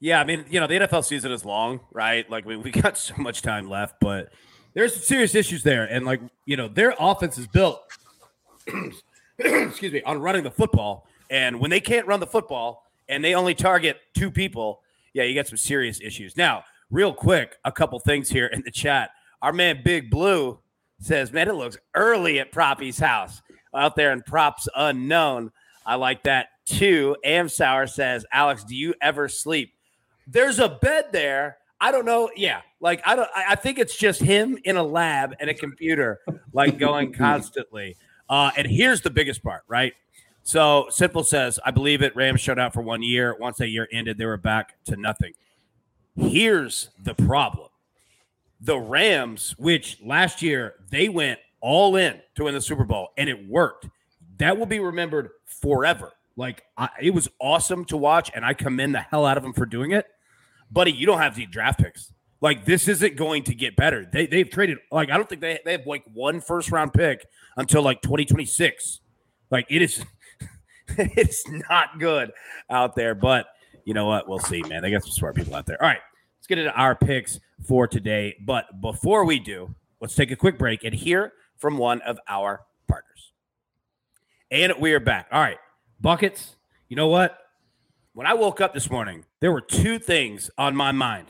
Yeah, 0.00 0.18
I 0.18 0.24
mean, 0.24 0.46
you 0.48 0.60
know, 0.60 0.66
the 0.66 0.74
NFL 0.74 1.04
season 1.04 1.30
is 1.30 1.44
long, 1.44 1.80
right? 1.92 2.28
Like, 2.30 2.46
we, 2.46 2.56
we 2.56 2.70
got 2.70 2.96
so 2.98 3.14
much 3.18 3.42
time 3.42 3.68
left, 3.68 3.96
but 4.00 4.32
there's 4.74 4.94
some 4.94 5.02
serious 5.02 5.34
issues 5.34 5.62
there. 5.62 5.84
And, 5.84 6.04
like, 6.04 6.20
you 6.46 6.56
know, 6.56 6.68
their 6.68 6.94
offense 6.98 7.38
is 7.38 7.46
built, 7.46 7.82
excuse 9.38 9.92
me, 9.92 10.02
on 10.02 10.20
running 10.20 10.44
the 10.44 10.50
football. 10.50 11.06
And 11.30 11.60
when 11.60 11.70
they 11.70 11.80
can't 11.80 12.06
run 12.06 12.20
the 12.20 12.26
football 12.26 12.84
and 13.08 13.24
they 13.24 13.34
only 13.34 13.54
target 13.54 13.98
two 14.14 14.30
people, 14.30 14.82
yeah, 15.12 15.24
you 15.24 15.34
got 15.34 15.46
some 15.46 15.56
serious 15.56 16.00
issues. 16.00 16.36
Now, 16.36 16.64
real 16.90 17.12
quick, 17.12 17.56
a 17.64 17.72
couple 17.72 17.98
things 18.00 18.28
here 18.28 18.46
in 18.46 18.62
the 18.62 18.70
chat. 18.70 19.10
Our 19.42 19.52
man 19.52 19.80
Big 19.84 20.10
Blue 20.10 20.58
says, 20.98 21.32
man, 21.32 21.48
it 21.48 21.54
looks 21.54 21.78
early 21.94 22.40
at 22.40 22.52
Proppy's 22.52 22.98
house 22.98 23.40
out 23.74 23.96
there 23.96 24.12
in 24.12 24.22
props 24.22 24.68
unknown. 24.74 25.50
I 25.86 25.94
like 25.94 26.24
that 26.24 26.48
too. 26.66 27.16
Am 27.24 27.48
Sour 27.48 27.86
says, 27.86 28.26
Alex, 28.32 28.64
do 28.64 28.76
you 28.76 28.94
ever 29.00 29.28
sleep? 29.28 29.72
There's 30.26 30.58
a 30.58 30.68
bed 30.68 31.06
there. 31.12 31.58
I 31.80 31.92
don't 31.92 32.04
know. 32.04 32.30
Yeah, 32.36 32.60
like 32.80 33.00
I 33.06 33.16
don't. 33.16 33.28
I 33.34 33.54
think 33.54 33.78
it's 33.78 33.96
just 33.96 34.20
him 34.20 34.58
in 34.64 34.76
a 34.76 34.82
lab 34.82 35.34
and 35.40 35.48
a 35.48 35.54
computer, 35.54 36.20
like 36.52 36.78
going 36.78 37.12
constantly. 37.14 37.96
Uh, 38.28 38.50
and 38.56 38.66
here's 38.66 39.00
the 39.00 39.10
biggest 39.10 39.42
part, 39.42 39.62
right? 39.66 39.94
So 40.42 40.86
Simple 40.90 41.24
says, 41.24 41.58
I 41.64 41.70
believe 41.70 42.02
it. 42.02 42.14
Rams 42.16 42.40
showed 42.40 42.58
out 42.58 42.72
for 42.72 42.80
one 42.80 43.02
year. 43.02 43.36
Once 43.38 43.58
that 43.58 43.68
year 43.68 43.88
ended, 43.92 44.18
they 44.18 44.26
were 44.26 44.36
back 44.36 44.76
to 44.84 44.96
nothing. 44.96 45.32
Here's 46.16 46.90
the 47.02 47.14
problem 47.14 47.68
the 48.60 48.78
Rams, 48.78 49.54
which 49.58 49.98
last 50.04 50.42
year 50.42 50.74
they 50.90 51.08
went 51.08 51.38
all 51.60 51.96
in 51.96 52.20
to 52.34 52.44
win 52.44 52.54
the 52.54 52.60
Super 52.60 52.84
Bowl 52.84 53.08
and 53.16 53.28
it 53.28 53.48
worked. 53.48 53.88
That 54.38 54.58
will 54.58 54.66
be 54.66 54.80
remembered 54.80 55.30
forever. 55.46 56.12
Like 56.36 56.64
I, 56.76 56.88
it 57.02 57.10
was 57.10 57.28
awesome 57.38 57.84
to 57.86 57.96
watch, 57.96 58.30
and 58.34 58.44
I 58.44 58.54
commend 58.54 58.94
the 58.94 59.00
hell 59.00 59.26
out 59.26 59.36
of 59.36 59.42
them 59.42 59.52
for 59.52 59.66
doing 59.66 59.92
it. 59.92 60.06
Buddy, 60.70 60.92
you 60.92 61.06
don't 61.06 61.18
have 61.18 61.34
the 61.34 61.46
draft 61.46 61.80
picks. 61.80 62.12
Like 62.40 62.64
this 62.64 62.88
isn't 62.88 63.16
going 63.16 63.44
to 63.44 63.54
get 63.54 63.76
better. 63.76 64.06
They 64.10 64.26
they've 64.26 64.48
traded 64.48 64.78
like 64.90 65.10
I 65.10 65.16
don't 65.16 65.28
think 65.28 65.40
they 65.40 65.58
they 65.64 65.72
have 65.72 65.86
like 65.86 66.04
one 66.12 66.40
first 66.40 66.70
round 66.70 66.92
pick 66.94 67.26
until 67.56 67.82
like 67.82 68.00
2026. 68.02 69.00
Like 69.50 69.66
it 69.68 69.82
is 69.82 70.04
it's 70.88 71.46
not 71.68 71.98
good 71.98 72.32
out 72.70 72.96
there, 72.96 73.14
but 73.14 73.46
you 73.84 73.94
know 73.94 74.06
what? 74.06 74.28
We'll 74.28 74.38
see, 74.38 74.62
man. 74.62 74.82
They 74.82 74.90
got 74.90 75.02
some 75.02 75.12
smart 75.12 75.36
people 75.36 75.54
out 75.54 75.66
there. 75.66 75.80
All 75.82 75.88
right, 75.88 76.00
let's 76.38 76.46
get 76.46 76.58
into 76.58 76.72
our 76.72 76.94
picks 76.94 77.40
for 77.66 77.86
today. 77.86 78.36
But 78.40 78.80
before 78.80 79.24
we 79.24 79.38
do, 79.38 79.74
let's 80.00 80.14
take 80.14 80.30
a 80.30 80.36
quick 80.36 80.58
break 80.58 80.84
and 80.84 80.94
hear 80.94 81.32
from 81.58 81.76
one 81.76 82.00
of 82.02 82.18
our 82.26 82.62
partners. 82.88 83.32
And 84.50 84.72
we 84.80 84.94
are 84.94 85.00
back. 85.00 85.28
All 85.30 85.40
right, 85.40 85.58
buckets. 86.00 86.56
You 86.88 86.96
know 86.96 87.08
what? 87.08 87.38
When 88.14 88.26
I 88.26 88.34
woke 88.34 88.60
up 88.60 88.74
this 88.74 88.90
morning, 88.90 89.24
there 89.40 89.52
were 89.52 89.60
two 89.60 89.98
things 89.98 90.50
on 90.58 90.76
my 90.76 90.92
mind. 90.92 91.28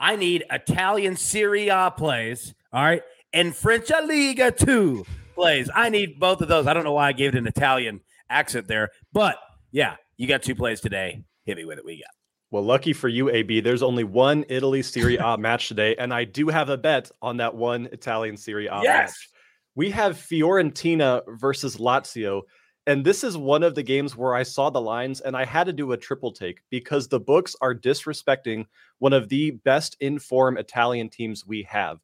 I 0.00 0.16
need 0.16 0.44
Italian 0.50 1.16
Serie 1.16 1.68
A 1.68 1.90
plays, 1.96 2.54
all 2.72 2.82
right, 2.84 3.02
and 3.32 3.54
French 3.54 3.90
Liga 3.90 4.50
2 4.52 5.04
plays. 5.34 5.68
I 5.74 5.88
need 5.88 6.20
both 6.20 6.40
of 6.40 6.48
those. 6.48 6.66
I 6.66 6.74
don't 6.74 6.84
know 6.84 6.92
why 6.92 7.08
I 7.08 7.12
gave 7.12 7.34
it 7.34 7.38
an 7.38 7.46
Italian 7.46 8.00
accent 8.30 8.68
there, 8.68 8.90
but 9.12 9.36
yeah, 9.72 9.96
you 10.16 10.28
got 10.28 10.42
two 10.42 10.54
plays 10.54 10.80
today. 10.80 11.22
Hit 11.44 11.56
me 11.56 11.64
with 11.64 11.78
it. 11.78 11.84
We 11.84 11.96
got. 11.96 12.10
Well, 12.50 12.62
lucky 12.62 12.92
for 12.94 13.08
you, 13.08 13.28
AB, 13.28 13.60
there's 13.60 13.82
only 13.82 14.04
one 14.04 14.44
Italy 14.48 14.82
Serie 14.82 15.16
A 15.16 15.36
match 15.38 15.68
today, 15.68 15.96
and 15.96 16.14
I 16.14 16.24
do 16.24 16.48
have 16.48 16.68
a 16.70 16.78
bet 16.78 17.10
on 17.20 17.38
that 17.38 17.54
one 17.54 17.88
Italian 17.92 18.36
Serie 18.36 18.68
A 18.68 18.80
Yes. 18.82 18.84
match. 19.10 19.28
We 19.74 19.90
have 19.90 20.16
Fiorentina 20.16 21.22
versus 21.38 21.76
Lazio, 21.76 22.42
and 22.88 23.04
this 23.04 23.22
is 23.22 23.36
one 23.36 23.62
of 23.62 23.74
the 23.74 23.82
games 23.82 24.16
where 24.16 24.34
I 24.34 24.42
saw 24.42 24.70
the 24.70 24.80
lines 24.80 25.20
and 25.20 25.36
I 25.36 25.44
had 25.44 25.64
to 25.64 25.74
do 25.74 25.92
a 25.92 25.96
triple 25.98 26.32
take 26.32 26.62
because 26.70 27.06
the 27.06 27.20
books 27.20 27.54
are 27.60 27.74
disrespecting 27.74 28.64
one 28.98 29.12
of 29.12 29.28
the 29.28 29.50
best 29.50 29.98
in 30.00 30.18
form 30.18 30.56
Italian 30.56 31.10
teams 31.10 31.46
we 31.46 31.64
have. 31.64 31.98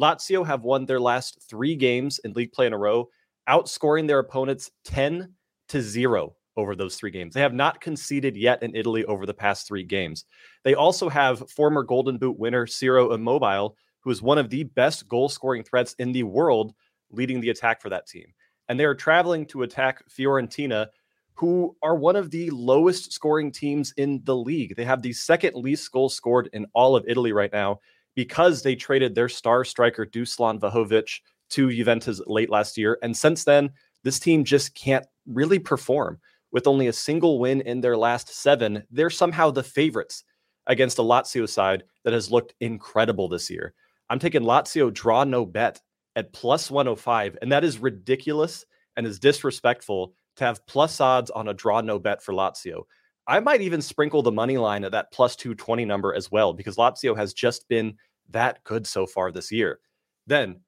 Lazio 0.00 0.46
have 0.46 0.62
won 0.62 0.86
their 0.86 1.00
last 1.00 1.42
three 1.50 1.74
games 1.74 2.20
in 2.20 2.34
league 2.34 2.52
play 2.52 2.68
in 2.68 2.72
a 2.72 2.78
row, 2.78 3.08
outscoring 3.48 4.06
their 4.06 4.20
opponents 4.20 4.70
10 4.84 5.32
to 5.70 5.82
0 5.82 6.36
over 6.56 6.76
those 6.76 6.94
three 6.94 7.10
games. 7.10 7.34
They 7.34 7.40
have 7.40 7.52
not 7.52 7.80
conceded 7.80 8.36
yet 8.36 8.62
in 8.62 8.76
Italy 8.76 9.04
over 9.06 9.26
the 9.26 9.34
past 9.34 9.66
three 9.66 9.82
games. 9.82 10.24
They 10.62 10.74
also 10.74 11.08
have 11.08 11.50
former 11.50 11.82
Golden 11.82 12.16
Boot 12.16 12.38
winner 12.38 12.64
Ciro 12.64 13.12
Immobile, 13.12 13.74
who 14.04 14.10
is 14.10 14.22
one 14.22 14.38
of 14.38 14.50
the 14.50 14.62
best 14.62 15.08
goal 15.08 15.28
scoring 15.28 15.64
threats 15.64 15.96
in 15.98 16.12
the 16.12 16.22
world, 16.22 16.74
leading 17.10 17.40
the 17.40 17.50
attack 17.50 17.82
for 17.82 17.88
that 17.88 18.06
team. 18.06 18.26
And 18.68 18.78
they 18.78 18.84
are 18.84 18.94
traveling 18.94 19.46
to 19.46 19.62
attack 19.62 20.02
Fiorentina, 20.08 20.88
who 21.34 21.76
are 21.82 21.94
one 21.94 22.16
of 22.16 22.30
the 22.30 22.50
lowest 22.50 23.12
scoring 23.12 23.52
teams 23.52 23.94
in 23.96 24.20
the 24.24 24.36
league. 24.36 24.76
They 24.76 24.84
have 24.84 25.02
the 25.02 25.12
second 25.12 25.54
least 25.54 25.90
goals 25.92 26.14
scored 26.14 26.50
in 26.52 26.66
all 26.74 26.96
of 26.96 27.04
Italy 27.06 27.32
right 27.32 27.52
now 27.52 27.80
because 28.14 28.62
they 28.62 28.74
traded 28.74 29.14
their 29.14 29.28
star 29.28 29.64
striker 29.64 30.04
Dusan 30.04 30.58
Vlahovic 30.58 31.20
to 31.50 31.72
Juventus 31.72 32.20
late 32.26 32.50
last 32.50 32.76
year. 32.76 32.98
And 33.02 33.16
since 33.16 33.44
then, 33.44 33.70
this 34.02 34.18
team 34.18 34.44
just 34.44 34.74
can't 34.74 35.06
really 35.26 35.58
perform. 35.58 36.18
With 36.50 36.66
only 36.66 36.86
a 36.86 36.92
single 36.92 37.38
win 37.38 37.60
in 37.60 37.80
their 37.80 37.96
last 37.96 38.34
seven, 38.34 38.82
they're 38.90 39.10
somehow 39.10 39.50
the 39.50 39.62
favorites 39.62 40.24
against 40.66 40.98
a 40.98 41.02
Lazio 41.02 41.48
side 41.48 41.84
that 42.04 42.12
has 42.12 42.30
looked 42.30 42.54
incredible 42.60 43.28
this 43.28 43.50
year. 43.50 43.74
I'm 44.10 44.18
taking 44.18 44.42
Lazio 44.42 44.92
draw 44.92 45.24
no 45.24 45.44
bet 45.44 45.80
at 46.18 46.32
plus 46.32 46.68
105, 46.68 47.38
and 47.40 47.52
that 47.52 47.62
is 47.62 47.78
ridiculous 47.78 48.66
and 48.96 49.06
is 49.06 49.20
disrespectful 49.20 50.12
to 50.36 50.44
have 50.44 50.66
plus 50.66 51.00
odds 51.00 51.30
on 51.30 51.46
a 51.46 51.54
draw 51.54 51.80
no 51.80 51.98
bet 52.00 52.20
for 52.20 52.34
Lazio. 52.34 52.82
I 53.28 53.38
might 53.38 53.60
even 53.60 53.80
sprinkle 53.80 54.22
the 54.22 54.32
money 54.32 54.58
line 54.58 54.84
at 54.84 54.90
that 54.92 55.12
plus 55.12 55.36
220 55.36 55.84
number 55.84 56.12
as 56.12 56.30
well 56.30 56.52
because 56.52 56.76
Lazio 56.76 57.16
has 57.16 57.32
just 57.32 57.68
been 57.68 57.96
that 58.30 58.64
good 58.64 58.84
so 58.84 59.06
far 59.06 59.30
this 59.30 59.52
year. 59.52 59.78
Then, 60.26 60.60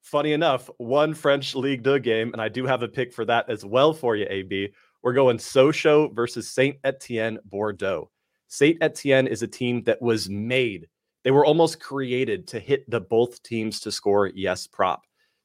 funny 0.00 0.32
enough, 0.32 0.70
one 0.78 1.12
French 1.12 1.54
League 1.54 1.84
2 1.84 1.98
game, 1.98 2.32
and 2.32 2.40
I 2.40 2.48
do 2.48 2.64
have 2.64 2.82
a 2.82 2.88
pick 2.88 3.12
for 3.12 3.26
that 3.26 3.50
as 3.50 3.62
well 3.62 3.92
for 3.92 4.16
you, 4.16 4.26
AB. 4.30 4.70
We're 5.02 5.12
going 5.12 5.36
Sochaux 5.36 6.14
versus 6.14 6.50
Saint 6.50 6.78
Etienne 6.82 7.38
Bordeaux. 7.44 8.10
Saint 8.48 8.78
Etienne 8.80 9.26
is 9.26 9.42
a 9.42 9.48
team 9.48 9.82
that 9.84 10.00
was 10.00 10.30
made, 10.30 10.88
they 11.24 11.30
were 11.30 11.44
almost 11.46 11.80
created 11.80 12.46
to 12.48 12.60
hit 12.60 12.88
the 12.90 13.00
both 13.00 13.42
teams 13.42 13.80
to 13.80 13.90
score 13.92 14.28
yes 14.28 14.66
prop. 14.66 15.02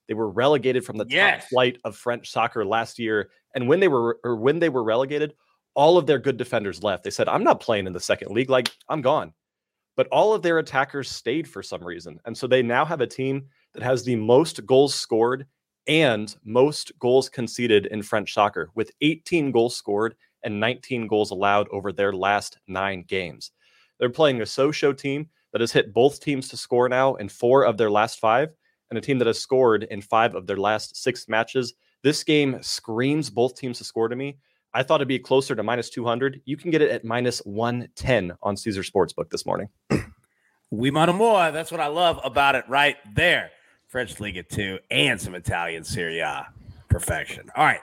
They 0.07 0.13
were 0.13 0.29
relegated 0.29 0.85
from 0.85 0.97
the 0.97 1.05
Yes. 1.07 1.43
top 1.43 1.49
flight 1.49 1.77
of 1.83 1.95
French 1.95 2.29
soccer 2.31 2.65
last 2.65 2.99
year. 2.99 3.29
And 3.55 3.67
when 3.67 3.79
they 3.79 3.87
were 3.87 4.19
or 4.23 4.35
when 4.35 4.59
they 4.59 4.69
were 4.69 4.83
relegated, 4.83 5.35
all 5.75 5.97
of 5.97 6.05
their 6.07 6.19
good 6.19 6.37
defenders 6.37 6.83
left. 6.83 7.03
They 7.03 7.11
said, 7.11 7.29
I'm 7.29 7.43
not 7.43 7.59
playing 7.61 7.87
in 7.87 7.93
the 7.93 7.99
second 7.99 8.31
league. 8.31 8.49
Like, 8.49 8.75
I'm 8.89 9.01
gone. 9.01 9.33
But 9.95 10.07
all 10.07 10.33
of 10.33 10.41
their 10.41 10.57
attackers 10.59 11.09
stayed 11.09 11.47
for 11.47 11.61
some 11.61 11.83
reason. 11.83 12.19
And 12.25 12.37
so 12.37 12.47
they 12.47 12.61
now 12.63 12.85
have 12.85 13.01
a 13.01 13.07
team 13.07 13.47
that 13.73 13.83
has 13.83 14.03
the 14.03 14.15
most 14.15 14.65
goals 14.65 14.95
scored 14.95 15.45
and 15.87 16.35
most 16.43 16.91
goals 16.99 17.29
conceded 17.29 17.85
in 17.87 18.01
French 18.01 18.33
soccer 18.33 18.69
with 18.75 18.91
18 19.01 19.51
goals 19.51 19.75
scored 19.75 20.15
and 20.43 20.59
19 20.59 21.07
goals 21.07 21.31
allowed 21.31 21.67
over 21.69 21.91
their 21.91 22.13
last 22.13 22.57
nine 22.67 23.03
games. 23.03 23.51
They're 23.99 24.09
playing 24.09 24.41
a 24.41 24.45
Sochaux 24.45 24.97
team 24.97 25.29
that 25.51 25.61
has 25.61 25.71
hit 25.71 25.93
both 25.93 26.19
teams 26.19 26.47
to 26.49 26.57
score 26.57 26.89
now 26.89 27.15
in 27.15 27.29
four 27.29 27.63
of 27.63 27.77
their 27.77 27.91
last 27.91 28.19
five, 28.19 28.49
and 28.89 28.97
a 28.97 29.01
team 29.01 29.19
that 29.19 29.27
has 29.27 29.39
scored 29.39 29.83
in 29.83 30.01
five 30.01 30.35
of 30.35 30.47
their 30.47 30.57
last 30.57 30.95
six 30.95 31.27
matches. 31.27 31.73
This 32.03 32.23
game 32.23 32.57
screams 32.61 33.29
both 33.29 33.55
teams 33.55 33.77
to 33.79 33.83
score 33.83 34.07
to 34.07 34.15
me. 34.15 34.37
I 34.73 34.83
thought 34.83 34.95
it'd 34.95 35.07
be 35.07 35.19
closer 35.19 35.55
to 35.55 35.63
minus 35.63 35.89
200. 35.89 36.41
You 36.45 36.55
can 36.55 36.71
get 36.71 36.81
it 36.81 36.91
at 36.91 37.03
minus 37.03 37.39
110 37.39 38.33
on 38.43 38.55
Caesar 38.55 38.83
Sportsbook 38.83 39.29
this 39.31 39.45
morning. 39.45 39.67
We 40.71 40.91
more. 40.91 41.51
That's 41.51 41.71
what 41.71 41.81
I 41.81 41.87
love 41.87 42.19
about 42.23 42.55
it 42.55 42.63
right 42.67 42.97
there. 43.15 43.49
French 43.87 44.19
Liga 44.19 44.43
2 44.43 44.77
and 44.91 45.19
some 45.19 45.33
Italian 45.33 45.83
Serie 45.83 46.19
A. 46.19 46.47
Perfection. 46.89 47.49
All 47.55 47.65
right. 47.65 47.79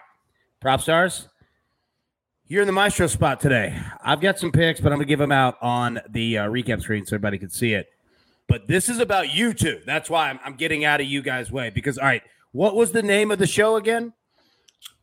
Propstarz, 0.62 1.26
you're 2.48 2.62
in 2.62 2.66
the 2.66 2.72
maestro 2.72 3.06
spot 3.06 3.40
today. 3.40 3.76
I've 4.02 4.20
got 4.20 4.38
some 4.38 4.52
picks, 4.52 4.80
but 4.80 4.92
I'm 4.92 4.98
going 4.98 5.06
to 5.06 5.08
give 5.08 5.18
them 5.18 5.32
out 5.32 5.56
on 5.60 6.00
the 6.08 6.38
uh, 6.38 6.48
recap 6.48 6.80
screen 6.80 7.04
so 7.04 7.16
everybody 7.16 7.38
can 7.38 7.50
see 7.50 7.74
it. 7.74 7.88
But 8.48 8.68
this 8.68 8.88
is 8.88 8.98
about 8.98 9.34
you 9.34 9.52
two. 9.52 9.80
That's 9.84 10.08
why 10.08 10.30
I'm, 10.30 10.38
I'm 10.44 10.54
getting 10.54 10.84
out 10.84 11.00
of 11.00 11.06
you 11.06 11.22
guys' 11.22 11.50
way. 11.50 11.70
Because, 11.70 11.98
all 11.98 12.06
right, 12.06 12.22
what 12.52 12.76
was 12.76 12.92
the 12.92 13.02
name 13.02 13.32
of 13.32 13.38
the 13.38 13.46
show 13.46 13.76
again? 13.76 14.12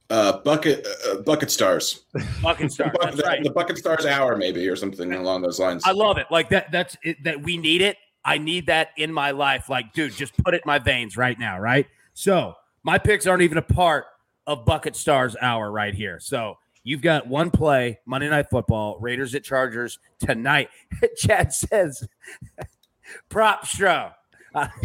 Uh, 0.10 0.38
bucket 0.40 0.86
uh, 1.10 1.16
bucket 1.22 1.50
stars. 1.50 2.06
Bucket 2.42 2.72
Stars. 2.72 2.96
That's 3.02 3.18
the, 3.18 3.24
right. 3.24 3.44
the 3.44 3.50
bucket 3.50 3.78
stars 3.78 4.06
hour 4.06 4.36
maybe 4.36 4.68
or 4.68 4.76
something 4.76 5.12
along 5.12 5.42
those 5.42 5.60
lines. 5.60 5.84
I 5.86 5.92
love 5.92 6.18
it. 6.18 6.28
Like 6.30 6.50
that. 6.50 6.72
That's 6.72 6.96
it, 7.04 7.24
that. 7.24 7.42
We 7.42 7.58
need 7.58 7.82
it. 7.82 7.98
I 8.24 8.38
need 8.38 8.68
that 8.68 8.90
in 8.98 9.12
my 9.12 9.32
life. 9.32 9.70
Like, 9.70 9.92
dude, 9.94 10.14
just 10.14 10.38
put 10.44 10.54
it 10.54 10.58
in 10.58 10.68
my 10.68 10.78
veins 10.78 11.18
right 11.18 11.38
now. 11.40 11.60
Right. 11.60 11.88
So 12.14 12.54
my 12.84 12.98
picks 12.98 13.26
aren't 13.26 13.42
even 13.42 13.58
a 13.58 13.64
part 13.64 14.06
of 14.46 14.66
Bucket 14.66 14.96
Stars 14.96 15.36
Hour 15.42 15.72
right 15.72 15.96
here. 15.96 16.20
So 16.20 16.58
you've 16.84 17.02
got 17.02 17.28
one 17.28 17.52
play 17.52 18.00
Monday 18.06 18.30
Night 18.30 18.50
Football, 18.50 18.98
Raiders 19.00 19.34
at 19.36 19.44
Chargers 19.44 20.00
tonight. 20.20 20.70
Chad 21.18 21.54
says, 21.54 22.08
"Prop 23.30 23.66
stro." 23.66 24.14
Uh, 24.56 24.68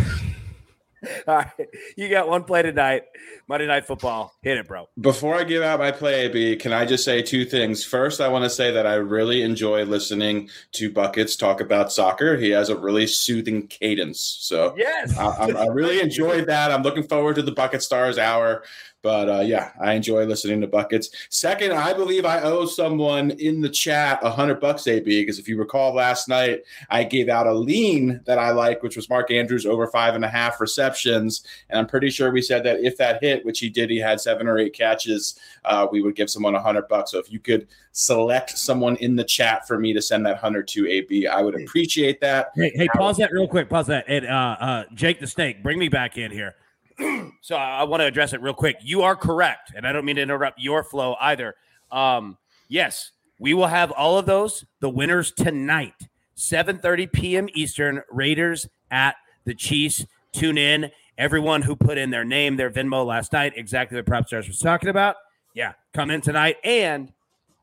all 1.29 1.35
right, 1.37 1.51
you 1.97 2.09
got 2.09 2.29
one 2.29 2.43
play 2.43 2.63
tonight, 2.63 3.05
Monday 3.49 3.67
Night 3.67 3.87
Football. 3.87 4.33
Hit 4.43 4.59
it, 4.59 4.67
bro. 4.67 4.89
Before 5.01 5.35
I 5.37 5.45
give 5.45 5.63
out 5.63 5.79
my 5.79 5.93
play, 5.93 6.23
AB, 6.27 6.57
can 6.57 6.73
I 6.73 6.85
just 6.85 7.05
say 7.05 7.23
two 7.23 7.45
things? 7.45 7.85
First, 7.85 8.21
I 8.21 8.29
want 8.29 8.45
to 8.45 8.51
say 8.51 8.73
that 8.73 8.87
I 8.87 8.95
really 8.95 9.43
enjoy 9.43 9.85
listening 9.85 10.49
to 10.73 10.91
Buckets 10.91 11.37
talk 11.37 11.61
about 11.61 11.93
soccer. 11.93 12.37
He 12.37 12.51
has 12.51 12.69
a 12.69 12.77
really 12.77 13.07
soothing 13.07 13.69
cadence. 13.69 14.21
So 14.41 14.75
Yes. 14.77 15.17
I, 15.17 15.27
I'm- 15.27 15.57
I 15.57 15.67
really 15.67 16.01
enjoyed 16.01 16.47
that. 16.47 16.73
I'm 16.73 16.83
looking 16.83 17.05
forward 17.05 17.37
to 17.37 17.43
the 17.43 17.53
Bucket 17.53 17.83
Stars 17.83 18.19
hour. 18.19 18.65
But 19.03 19.29
uh, 19.29 19.41
yeah, 19.41 19.71
I 19.81 19.93
enjoy 19.95 20.25
listening 20.25 20.61
to 20.61 20.67
Buckets. 20.67 21.11
Second, 21.31 21.73
I 21.73 21.93
believe 21.93 22.25
I 22.25 22.41
owe 22.41 22.67
someone 22.67 23.31
in 23.33 23.61
the 23.61 23.69
chat 23.69 24.19
a 24.23 24.31
hundred 24.31 24.61
bucks, 24.61 24.89
AB, 24.89 25.05
because 25.05 25.39
if 25.39 25.47
you 25.47 25.57
recall 25.57 25.95
last 25.95 26.29
night, 26.29 26.63
I 26.91 27.05
gave 27.05 27.29
out 27.29 27.47
a 27.47 27.53
lean 27.53 28.21
that 28.27 28.39
I 28.39 28.51
like, 28.51 28.83
which 28.83 28.97
was 28.97 29.09
Mark 29.09 29.31
Andrews 29.31 29.67
over 29.67 29.87
five 29.87 30.17
and 30.17 30.25
a 30.25 30.29
half 30.29 30.61
receptions. 30.61 31.45
And 31.71 31.79
I'm 31.79 31.87
pretty 31.87 32.11
sure 32.11 32.33
we 32.33 32.43
said 32.43 32.65
that 32.65 32.81
if 32.81 32.97
that 32.97 33.23
hit, 33.23 33.45
which 33.45 33.61
he 33.61 33.69
did, 33.69 33.89
he 33.89 33.99
had 33.99 34.21
seven 34.21 34.49
or 34.49 34.59
eight 34.59 34.75
catches, 34.75 35.39
uh, 35.65 35.87
we 35.91 36.03
would 36.03 36.17
give 36.17 36.29
someone 36.29 36.57
a 36.57 36.61
hundred 36.61 36.89
bucks. 36.89 37.13
So 37.13 37.21
if 37.21 37.31
you 37.31 37.39
could 37.39 37.69
select 37.93 38.59
someone 38.59 38.97
in 38.97 39.15
the 39.15 39.25
chat 39.25 39.67
for 39.69 39.79
me 39.79 39.93
to 39.93 40.03
send 40.03 40.27
that 40.27 40.39
hundred 40.39 40.67
to 40.69 40.89
AB, 40.89 41.29
I 41.29 41.41
would 41.41 41.55
appreciate 41.55 42.21
that. 42.23 42.51
Hey, 42.57 42.73
hey, 42.75 42.89
pause 42.89 43.19
that 43.19 43.31
real 43.31 43.47
quick. 43.47 43.69
Pause 43.69 43.87
that. 43.89 44.07
And 44.09 44.27
uh, 44.27 44.57
uh, 44.59 44.85
Jake 44.95 45.21
the 45.21 45.29
Snake, 45.29 45.63
bring 45.63 45.79
me 45.79 45.89
back 45.89 46.19
in 46.19 46.33
here. 46.33 46.57
so 47.43 47.57
I, 47.57 47.85
want 47.85 48.01
to 48.01 48.07
address 48.07 48.33
it 48.33 48.41
real 48.43 48.55
quick. 48.55 48.77
You 48.83 49.03
are 49.03 49.15
correct, 49.15 49.73
and 49.75 49.87
I 49.87 49.93
don't 49.93 50.05
mean 50.05 50.17
to 50.17 50.23
interrupt 50.23 50.59
your 50.61 50.83
flow 50.83 51.17
either. 51.21 51.55
Um, 51.91 52.39
yes, 52.69 53.13
we 53.39 53.55
will 53.55 53.67
have 53.69 53.91
all 53.93 54.19
of 54.19 54.27
those. 54.27 54.65
The 54.81 54.91
winners 54.91 55.33
tonight, 55.33 56.09
7:30 56.37 57.13
p.m. 57.13 57.49
Eastern. 57.55 58.03
Raiders 58.11 58.69
at 58.91 59.17
the 59.45 59.55
Chiefs. 59.55 60.07
Tune 60.33 60.59
in. 60.59 60.91
Everyone 61.17 61.63
who 61.63 61.75
put 61.75 61.99
in 61.99 62.11
their 62.11 62.25
name, 62.25 62.57
their 62.57 62.71
Venmo 62.71 63.05
last 63.05 63.33
night, 63.33 63.53
exactly 63.57 63.97
what 63.97 64.07
Propstarz 64.07 64.47
was 64.47 64.61
talking 64.61 64.89
about. 64.89 65.17
Yeah, 65.53 65.73
come 65.93 66.11
in 66.11 66.21
tonight. 66.21 66.57
And 66.63 67.13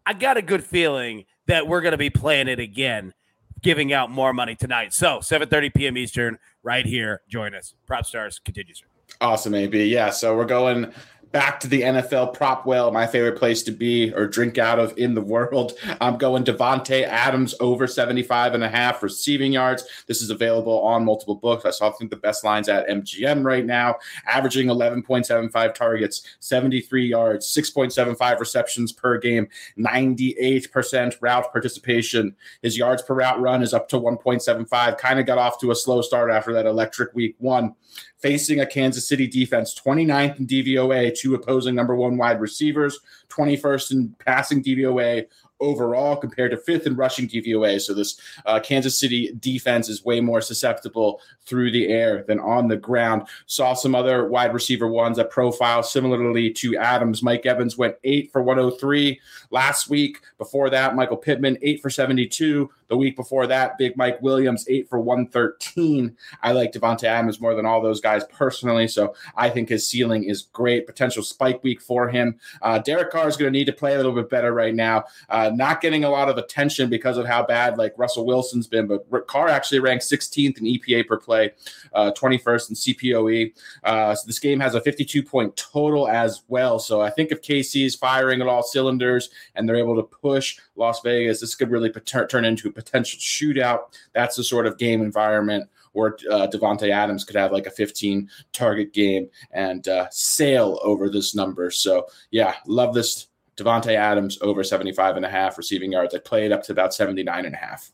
I 0.06 0.14
got 0.14 0.36
a 0.36 0.42
good 0.42 0.64
feeling 0.64 1.26
that 1.48 1.68
we're 1.68 1.82
going 1.82 1.94
to 1.94 1.98
be 1.98 2.10
playing 2.10 2.50
it 2.50 2.60
again, 2.60 3.14
giving 3.62 3.94
out 3.94 4.12
more 4.12 4.34
money 4.34 4.56
tonight. 4.56 4.94
So 4.94 5.20
7:30 5.20 5.74
p.m. 5.74 5.98
Eastern, 5.98 6.38
right 6.64 6.86
here. 6.86 7.22
Join 7.30 7.54
us. 7.54 7.76
Propstarz 7.90 8.44
continues. 8.44 8.84
Awesome, 9.22 9.56
AB. 9.56 9.86
Yeah, 9.86 10.10
so 10.10 10.36
we're 10.36 10.46
going 10.46 10.94
back 11.36 11.60
to 11.60 11.68
the 11.68 11.82
NFL 11.82 12.34
prop 12.34 12.66
well, 12.66 12.94
my 12.94 13.06
favorite 13.06 13.38
place 13.38 13.62
to 13.62 13.72
be 13.72 14.14
or 14.14 14.26
drink 14.26 14.58
out 14.58 14.80
of 14.80 14.98
in 14.98 15.14
the 15.14 15.22
world. 15.22 15.74
I'm 16.00 16.18
going 16.18 16.46
Davante 16.46 17.04
Adams 17.04 17.54
over 17.60 17.88
75 17.88 18.54
and 18.54 18.64
a 18.64 18.70
half 18.70 19.04
receiving 19.04 19.52
yards. 19.52 19.86
This 20.08 20.22
is 20.22 20.30
available 20.30 20.80
on 20.82 21.04
multiple 21.04 21.36
books. 21.36 21.66
I 21.66 21.72
saw 21.72 21.90
I 21.90 21.92
think 21.92 22.10
the 22.10 22.16
best 22.16 22.46
lines 22.46 22.70
at 22.70 22.88
MGM 22.88 23.44
right 23.44 23.66
now, 23.66 23.96
averaging 24.26 24.68
11.75 24.68 25.74
targets, 25.74 26.38
73 26.40 27.06
yards, 27.06 27.54
6.75 27.54 28.40
receptions 28.40 28.94
per 28.94 29.18
game, 29.18 29.50
98% 29.78 31.18
route 31.20 31.52
participation. 31.52 32.34
His 32.62 32.78
yards 32.78 33.02
per 33.02 33.14
route 33.14 33.42
run 33.42 33.62
is 33.62 33.74
up 33.74 33.90
to 33.90 34.00
1.75. 34.00 34.98
Kind 34.98 35.20
of 35.20 35.26
got 35.26 35.38
off 35.38 35.60
to 35.60 35.72
a 35.72 35.76
slow 35.76 36.02
start 36.02 36.32
after 36.32 36.54
that 36.54 36.66
electric 36.66 37.14
week 37.14 37.36
one 37.40 37.76
facing 38.26 38.60
a 38.60 38.66
Kansas 38.66 39.08
City 39.08 39.28
defense 39.28 39.80
29th 39.80 40.40
in 40.40 40.48
DVOA, 40.48 41.16
two 41.16 41.36
opposing 41.36 41.76
number 41.76 41.96
one 41.96 42.18
wide 42.18 42.42
receivers, 42.42 43.00
21st 43.30 43.92
in 43.92 44.16
passing 44.18 44.64
DVOA 44.64 45.28
overall 45.60 46.16
compared 46.16 46.50
to 46.50 46.58
fifth 46.58 46.88
in 46.88 46.96
rushing 46.96 47.28
DVOA. 47.28 47.80
So 47.80 47.94
this 47.94 48.20
uh, 48.48 48.60
Kansas 48.60 49.00
City 49.00 49.32
defense 49.40 49.90
is 49.90 50.04
way 50.04 50.22
more 50.22 50.42
susceptible 50.42 51.22
through 51.46 51.70
the 51.72 51.88
air 51.88 52.24
than 52.28 52.40
on 52.40 52.68
the 52.68 52.76
ground. 52.76 53.28
Saw 53.46 53.76
some 53.76 53.94
other 53.94 54.28
wide 54.28 54.56
receiver 54.56 54.88
ones 54.88 55.18
that 55.18 55.30
profile 55.30 55.84
similarly 55.84 56.52
to 56.54 56.78
Adams. 56.78 57.22
Mike 57.22 57.46
Evans 57.46 57.78
went 57.78 57.96
eight 58.04 58.32
for 58.32 58.42
103 58.42 59.20
last 59.52 59.88
week. 59.88 60.18
Before 60.40 60.72
that, 60.72 60.96
Michael 60.96 61.18
Pittman 61.18 61.60
eight 61.62 61.80
for 61.80 61.92
72. 61.92 62.72
The 62.88 62.98
week 62.98 63.16
before 63.16 63.48
that, 63.48 63.78
Big 63.78 63.98
Mike 63.98 64.22
Williams, 64.22 64.66
eight 64.70 64.90
for 64.90 65.00
113. 65.00 66.16
I 66.44 66.52
like 66.52 66.72
Davante 66.72 67.06
Adams 67.06 67.42
more 67.42 67.56
than 67.56 67.66
all 67.66 67.82
those 67.82 68.02
guys 68.02 68.24
personally. 68.26 68.88
So 68.88 69.16
I 69.36 69.50
think 69.50 69.70
his 69.70 69.88
ceiling 69.88 70.26
is 70.26 70.44
great. 70.54 70.86
Potential 70.86 71.24
spike 71.24 71.64
week 71.64 71.82
for 71.82 72.08
him. 72.08 72.40
Uh, 72.62 72.80
Derek 72.80 73.12
Carr 73.12 73.28
is 73.28 73.38
going 73.38 73.52
to 73.52 73.58
need 73.58 73.66
to 73.66 73.74
play 73.74 73.94
a 73.94 73.98
little 73.98 74.12
bit 74.12 74.30
better 74.30 74.54
right 74.54 74.76
now. 74.76 75.06
Uh, 75.30 75.52
not 75.54 75.82
getting 75.82 76.04
a 76.04 76.10
lot 76.10 76.30
of 76.30 76.38
attention 76.38 76.90
because 76.90 77.18
of 77.18 77.26
how 77.26 77.44
bad 77.46 77.78
like 77.78 77.94
Russell 77.98 78.26
Wilson's 78.26 78.68
been, 78.68 78.88
but 78.88 79.28
Carr 79.28 79.48
actually 79.48 79.80
ranked 79.80 80.06
16th 80.06 80.60
in 80.60 80.66
EPA 80.66 81.08
per 81.08 81.18
play, 81.18 81.52
uh, 81.94 82.12
21st 82.12 82.70
in 82.70 82.76
CPOE. 82.76 83.54
Uh, 83.84 84.14
so 84.14 84.28
this 84.28 84.40
game 84.40 84.60
has 84.60 84.76
a 84.76 84.82
52 84.82 85.24
point 85.24 85.56
total 85.56 86.08
as 86.08 86.44
well. 86.48 86.78
So 86.78 87.02
I 87.02 87.10
think 87.10 87.32
if 87.32 87.42
KC 87.42 87.86
is 87.86 87.96
firing 87.96 88.42
at 88.42 88.48
all 88.48 88.64
cylinders 88.64 89.30
and 89.56 89.68
they're 89.68 89.76
able 89.76 89.96
to 89.96 90.04
push 90.04 90.58
Las 90.76 91.02
Vegas, 91.02 91.42
this 91.42 91.56
could 91.56 91.72
really 91.72 91.90
turn 92.30 92.46
into 92.46 92.75
potential 92.76 93.20
shootout. 93.20 93.98
That's 94.14 94.36
the 94.36 94.44
sort 94.44 94.68
of 94.68 94.78
game 94.78 95.02
environment 95.02 95.70
where 95.94 96.18
uh, 96.30 96.48
Davante 96.48 96.90
Adams 96.90 97.24
could 97.24 97.38
have 97.38 97.52
like 97.52 97.68
a 97.68 97.72
15 97.72 98.30
target 98.52 98.94
game 98.94 99.30
and 99.52 99.88
uh, 99.88 100.08
sail 100.12 100.80
over 100.84 101.10
this 101.10 101.34
number. 101.34 101.72
So 101.72 102.06
yeah, 102.32 102.56
love 102.68 102.94
this 102.94 103.28
Davante 103.58 103.96
Adams 103.96 104.38
over 104.42 104.64
75 104.64 105.16
and 105.16 105.26
a 105.26 105.30
half 105.30 105.58
receiving 105.58 105.94
yards. 105.94 106.14
I 106.14 106.20
played 106.20 106.52
up 106.52 106.64
to 106.64 106.74
about 106.74 106.94
79 106.94 107.46
and 107.46 107.56
a 107.56 107.58
half. 107.58 107.92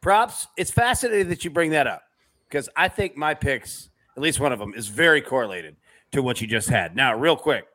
Props. 0.00 0.46
It's 0.56 0.70
fascinating 0.70 1.28
that 1.28 1.44
you 1.44 1.50
bring 1.50 1.72
that 1.72 1.88
up 1.88 2.02
because 2.48 2.68
I 2.76 2.88
think 2.88 3.16
my 3.16 3.34
picks, 3.34 3.90
at 4.16 4.22
least 4.22 4.38
one 4.38 4.52
of 4.52 4.60
them, 4.60 4.72
is 4.74 4.86
very 4.86 5.20
correlated 5.20 5.76
to 6.12 6.22
what 6.22 6.40
you 6.40 6.46
just 6.46 6.68
had. 6.68 6.94
Now, 6.94 7.16
real 7.16 7.36
quick, 7.36 7.66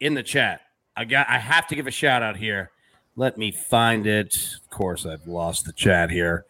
in 0.00 0.12
the 0.12 0.22
chat, 0.22 0.60
I 0.94 1.06
got 1.06 1.26
I 1.30 1.38
have 1.38 1.66
to 1.68 1.74
give 1.74 1.86
a 1.86 1.90
shout 1.90 2.22
out 2.22 2.36
here 2.36 2.70
let 3.16 3.36
me 3.36 3.52
find 3.52 4.06
it. 4.06 4.34
Of 4.62 4.70
course, 4.70 5.06
I've 5.06 5.26
lost 5.26 5.64
the 5.64 5.72
chat 5.72 6.10
here. 6.10 6.46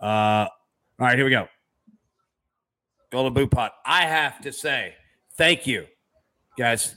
Uh, 0.00 0.46
all 0.46 0.48
right, 0.98 1.16
here 1.16 1.24
we 1.24 1.30
go. 1.30 1.48
Golden 3.10 3.32
Boot 3.32 3.50
Pot. 3.50 3.72
I 3.84 4.06
have 4.06 4.40
to 4.42 4.52
say, 4.52 4.94
thank 5.36 5.66
you, 5.66 5.86
guys. 6.56 6.96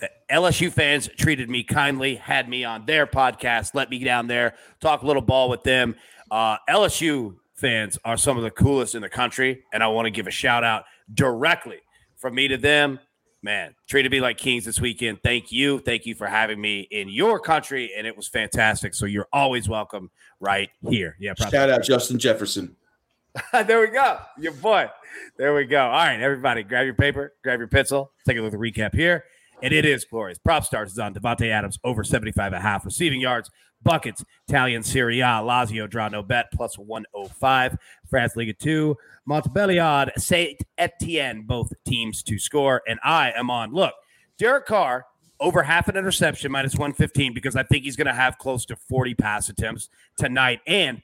The 0.00 0.10
LSU 0.30 0.72
fans 0.72 1.08
treated 1.16 1.50
me 1.50 1.64
kindly, 1.64 2.16
had 2.16 2.48
me 2.48 2.64
on 2.64 2.86
their 2.86 3.06
podcast, 3.06 3.74
let 3.74 3.90
me 3.90 3.98
down 4.04 4.26
there, 4.28 4.54
talk 4.80 5.02
a 5.02 5.06
little 5.06 5.22
ball 5.22 5.48
with 5.48 5.62
them. 5.62 5.96
Uh, 6.30 6.58
LSU 6.68 7.36
fans 7.54 7.98
are 8.04 8.16
some 8.16 8.36
of 8.36 8.44
the 8.44 8.50
coolest 8.50 8.94
in 8.94 9.02
the 9.02 9.08
country, 9.08 9.64
and 9.72 9.82
I 9.82 9.88
want 9.88 10.06
to 10.06 10.10
give 10.10 10.26
a 10.26 10.30
shout 10.30 10.62
out 10.62 10.84
directly 11.12 11.78
from 12.16 12.34
me 12.34 12.48
to 12.48 12.56
them 12.56 13.00
man, 13.42 13.74
treated 13.88 14.12
me 14.12 14.20
like 14.20 14.38
kings 14.38 14.64
this 14.64 14.80
weekend. 14.80 15.22
Thank 15.22 15.52
you. 15.52 15.78
Thank 15.80 16.06
you 16.06 16.14
for 16.14 16.26
having 16.26 16.60
me 16.60 16.88
in 16.90 17.08
your 17.08 17.38
country. 17.40 17.92
And 17.96 18.06
it 18.06 18.16
was 18.16 18.28
fantastic. 18.28 18.94
So 18.94 19.06
you're 19.06 19.28
always 19.32 19.68
welcome 19.68 20.10
right 20.40 20.70
here. 20.88 21.16
Yeah. 21.18 21.34
Probably. 21.36 21.56
Shout 21.56 21.70
out 21.70 21.82
Justin 21.82 22.18
Jefferson. 22.18 22.76
there 23.52 23.80
we 23.80 23.88
go. 23.88 24.18
Your 24.38 24.52
boy. 24.52 24.88
There 25.36 25.54
we 25.54 25.64
go. 25.64 25.84
All 25.84 25.90
right, 25.90 26.20
everybody, 26.20 26.62
grab 26.62 26.84
your 26.84 26.94
paper, 26.94 27.34
grab 27.42 27.58
your 27.58 27.68
pencil. 27.68 28.12
Take 28.26 28.36
a 28.36 28.40
look 28.40 28.52
at 28.52 28.58
the 28.58 28.70
recap 28.70 28.94
here. 28.94 29.24
And 29.62 29.72
it 29.72 29.84
is 29.84 30.04
glorious. 30.04 30.38
Propstarz 30.38 30.86
is 30.86 30.98
on 30.98 31.14
Davante 31.14 31.50
Adams 31.50 31.78
over 31.82 32.04
75 32.04 32.52
and 32.52 32.56
a 32.56 32.60
half 32.60 32.84
receiving 32.84 33.20
yards. 33.20 33.50
Buckets, 33.82 34.24
Italian 34.48 34.82
Serie 34.82 35.20
A, 35.20 35.40
Lazio 35.42 35.88
draw 35.88 36.08
no 36.08 36.22
bet 36.22 36.46
plus 36.52 36.78
105. 36.78 37.76
France 38.08 38.36
Liga 38.36 38.52
2, 38.52 38.96
Montbelliard, 39.28 40.12
Saint 40.16 40.62
Etienne, 40.76 41.42
both 41.42 41.72
teams 41.86 42.22
to 42.24 42.38
score. 42.38 42.82
And 42.88 42.98
I 43.02 43.32
am 43.32 43.50
on. 43.50 43.72
Look, 43.72 43.94
Derek 44.38 44.66
Carr 44.66 45.06
over 45.40 45.62
half 45.62 45.88
an 45.88 45.96
interception 45.96 46.50
minus 46.50 46.74
115 46.74 47.32
because 47.32 47.56
I 47.56 47.62
think 47.62 47.84
he's 47.84 47.96
going 47.96 48.06
to 48.06 48.14
have 48.14 48.38
close 48.38 48.64
to 48.66 48.76
40 48.76 49.14
pass 49.14 49.48
attempts 49.48 49.88
tonight. 50.16 50.60
And 50.66 51.02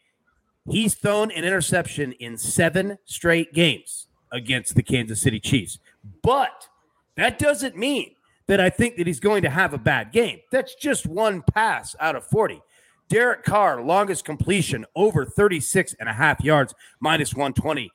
he's 0.69 0.95
thrown 0.95 1.31
an 1.31 1.45
interception 1.45 2.13
in 2.13 2.37
seven 2.37 2.99
straight 3.05 3.53
games 3.53 4.09
against 4.33 4.75
the 4.75 4.83
Kansas 4.83 5.21
City 5.21 5.39
Chiefs. 5.39 5.79
But 6.23 6.69
that 7.17 7.39
doesn't 7.39 7.77
mean 7.77 8.15
that 8.47 8.61
I 8.61 8.71
think 8.71 8.97
that 8.97 9.07
he's 9.07 9.21
going 9.21 9.43
to 9.43 9.51
have 9.51 9.75
a 9.75 9.79
bad 9.79 10.13
game. 10.13 10.41
That's 10.51 10.75
just 10.75 11.07
one 11.07 11.43
pass 11.43 11.97
out 12.01 12.17
of 12.17 12.27
40. 12.27 12.61
Derek 13.09 13.45
Carr, 13.45 13.83
longest 13.83 14.25
completion, 14.25 14.87
over 14.95 15.25
36 15.25 15.95
and 16.01 16.09
a 16.09 16.13
half 16.13 16.43
yards, 16.43 16.75
minus 17.01 17.35
120. 17.35 17.91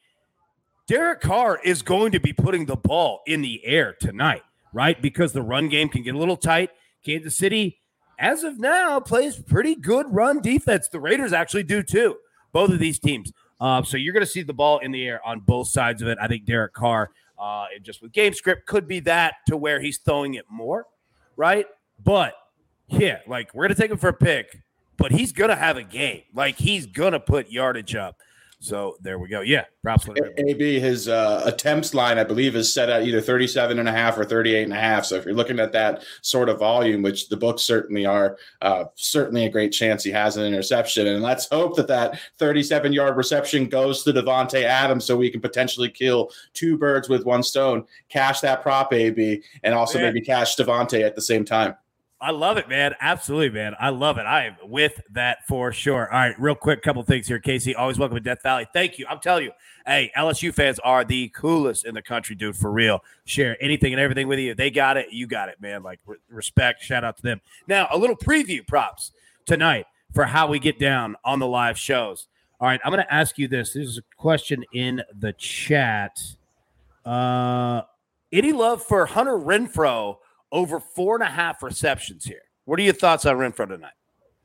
Derek 0.88 1.22
Carr 1.22 1.60
is 1.64 1.82
going 1.82 2.12
to 2.12 2.20
be 2.20 2.34
putting 2.34 2.66
the 2.66 2.76
ball 2.76 3.22
in 3.28 3.42
the 3.42 3.64
air 3.66 3.96
tonight, 4.00 4.44
right? 4.74 5.00
Because 5.02 5.34
the 5.34 5.42
run 5.42 5.70
game 5.70 5.90
can 5.90 6.04
get 6.04 6.16
a 6.16 6.18
little 6.18 6.38
tight. 6.38 6.72
Kansas 7.04 7.38
City, 7.38 7.80
as 8.18 8.44
of 8.44 8.60
now, 8.60 9.00
plays 9.00 9.40
pretty 9.40 9.76
good 9.76 10.08
run 10.10 10.42
defense. 10.42 10.88
The 10.88 11.00
Raiders 11.00 11.34
actually 11.34 11.64
do 11.64 11.84
too, 11.84 12.18
both 12.52 12.72
of 12.72 12.80
these 12.80 13.00
teams. 13.00 13.32
Uh, 13.60 13.84
so 13.84 13.98
you're 13.98 14.14
going 14.14 14.26
to 14.26 14.32
see 14.32 14.42
the 14.42 14.54
ball 14.54 14.80
in 14.80 14.92
the 14.92 15.06
air 15.06 15.26
on 15.26 15.42
both 15.42 15.68
sides 15.68 16.02
of 16.02 16.08
it. 16.08 16.18
I 16.22 16.28
think 16.28 16.46
Derek 16.46 16.74
Carr 16.74 17.12
uh, 17.40 17.66
just 17.82 18.02
with 18.02 18.12
game 18.12 18.34
script 18.34 18.66
could 18.68 18.88
be 18.88 19.00
that 19.02 19.36
to 19.48 19.58
where 19.58 19.80
he's 19.80 19.98
throwing 20.00 20.34
it 20.34 20.46
more, 20.50 20.86
right? 21.38 21.66
But 22.04 22.34
yeah, 22.88 23.20
like 23.28 23.54
we're 23.54 23.66
gonna 23.66 23.76
take 23.76 23.92
him 23.92 23.98
for 23.98 24.10
a 24.10 24.14
pick, 24.14 24.62
but 24.98 25.12
he's 25.12 25.32
gonna 25.32 25.56
have 25.56 25.78
a 25.78 25.84
game. 25.84 26.24
Like 26.34 26.58
he's 26.58 26.86
gonna 26.86 27.20
put 27.20 27.52
yardage 27.52 27.96
up. 27.96 28.18
So 28.62 28.98
there 29.02 29.20
we 29.20 29.30
go. 29.30 29.40
Yeah, 29.40 29.66
props. 29.84 30.08
AB, 30.38 30.80
his 30.82 31.08
uh, 31.08 31.44
attempts 31.46 31.94
line, 31.94 32.18
I 32.18 32.26
believe, 32.26 32.58
is 32.58 32.74
set 32.74 32.90
at 32.90 33.04
either 33.04 33.22
37 33.22 33.80
and 33.80 33.88
a 33.88 33.92
half 33.92 34.18
or 34.18 34.26
38 34.26 34.64
and 34.64 34.74
a 34.74 34.80
half. 34.80 35.06
So 35.06 35.16
if 35.16 35.24
you're 35.24 35.34
looking 35.34 35.60
at 35.60 35.72
that 35.72 36.04
sort 36.22 36.50
of 36.50 36.60
volume, 36.60 37.02
which 37.02 37.30
the 37.30 37.38
books 37.38 37.64
certainly 37.64 38.06
are, 38.06 38.38
uh, 38.62 38.86
certainly 38.96 39.46
a 39.46 39.50
great 39.50 39.72
chance 39.72 40.04
he 40.04 40.12
has 40.12 40.36
an 40.36 40.46
interception. 40.46 41.08
And 41.08 41.24
let's 41.24 41.48
hope 41.48 41.78
that 41.78 41.88
that 41.88 42.20
37 42.38 42.92
yard 42.92 43.16
reception 43.16 43.70
goes 43.70 44.04
to 44.04 44.12
Davante 44.12 44.64
Adams 44.64 45.06
so 45.06 45.16
we 45.16 45.30
can 45.30 45.40
potentially 45.40 45.90
kill 45.90 46.30
two 46.54 46.78
birds 46.78 47.08
with 47.08 47.26
one 47.26 47.44
stone, 47.44 47.86
cash 48.10 48.42
that 48.42 48.62
prop, 48.62 48.92
AB, 48.92 49.42
and 49.64 49.74
also 49.74 50.00
maybe 50.00 50.20
cash 50.20 50.58
Davante 50.58 51.02
at 51.02 51.16
the 51.16 51.22
same 51.22 51.46
time. 51.46 51.76
I 52.22 52.32
love 52.32 52.58
it, 52.58 52.68
man. 52.68 52.96
Absolutely, 53.00 53.50
man. 53.50 53.76
I 53.80 53.90
love 53.90 54.18
it. 54.18 54.24
I 54.24 54.46
am 54.48 54.58
with 54.64 55.00
that 55.12 55.48
for 55.48 55.72
sure. 55.72 56.12
All 56.12 56.20
right, 56.20 56.36
real 56.38 56.54
quick, 56.56 56.82
couple 56.82 57.02
things 57.04 57.28
here, 57.28 57.40
Casey. 57.40 57.74
Always 57.76 57.98
welcome 57.98 58.18
to 58.18 58.22
Death 58.22 58.44
Valley. 58.44 58.68
Thank 58.74 59.00
you. 59.00 59.06
I'm 59.10 59.20
telling 59.20 59.46
you, 59.46 59.52
hey, 59.86 60.12
LSU 60.18 60.54
fans 60.54 60.80
are 60.80 61.06
the 61.06 61.30
coolest 61.30 61.86
in 61.86 61.96
the 61.96 62.02
country, 62.02 62.36
dude. 62.36 62.58
For 62.58 62.72
real. 62.72 63.00
Share 63.24 63.56
anything 63.64 63.94
and 63.94 64.02
everything 64.02 64.28
with 64.28 64.40
you. 64.40 64.54
They 64.54 64.70
got 64.70 64.98
it. 64.98 65.14
You 65.14 65.28
got 65.28 65.48
it, 65.48 65.62
man. 65.62 65.82
Like 65.82 66.02
re- 66.06 66.18
respect. 66.30 66.84
Shout 66.84 67.06
out 67.06 67.16
to 67.18 67.24
them. 67.24 67.40
Now, 67.68 67.88
a 67.90 67.98
little 67.98 68.18
preview 68.18 68.68
props 68.68 69.14
tonight 69.46 69.86
for 70.14 70.26
how 70.26 70.48
we 70.48 70.60
get 70.60 70.78
down 70.78 71.16
on 71.24 71.40
the 71.40 71.48
live 71.48 71.78
shows. 71.78 72.28
All 72.60 72.68
right, 72.68 72.82
I'm 72.84 72.92
going 72.92 73.02
to 73.06 73.14
ask 73.14 73.38
you 73.38 73.48
this. 73.48 73.72
This 73.72 73.88
is 73.88 73.98
a 73.98 74.02
question 74.18 74.66
in 74.74 75.02
the 75.18 75.32
chat. 75.32 76.22
Uh, 77.06 77.84
Any 78.34 78.52
love 78.52 78.84
for 78.84 79.06
Hunter 79.06 79.38
Renfrow 79.38 80.18
over 80.52 80.80
four 80.80 81.16
and 81.16 81.24
a 81.24 81.28
half 81.28 81.62
receptions 81.64 82.26
here? 82.26 82.42
What 82.66 82.80
are 82.80 82.84
your 82.84 82.94
thoughts 82.94 83.26
on 83.26 83.36
Renfrow 83.38 83.68
tonight? 83.68 83.94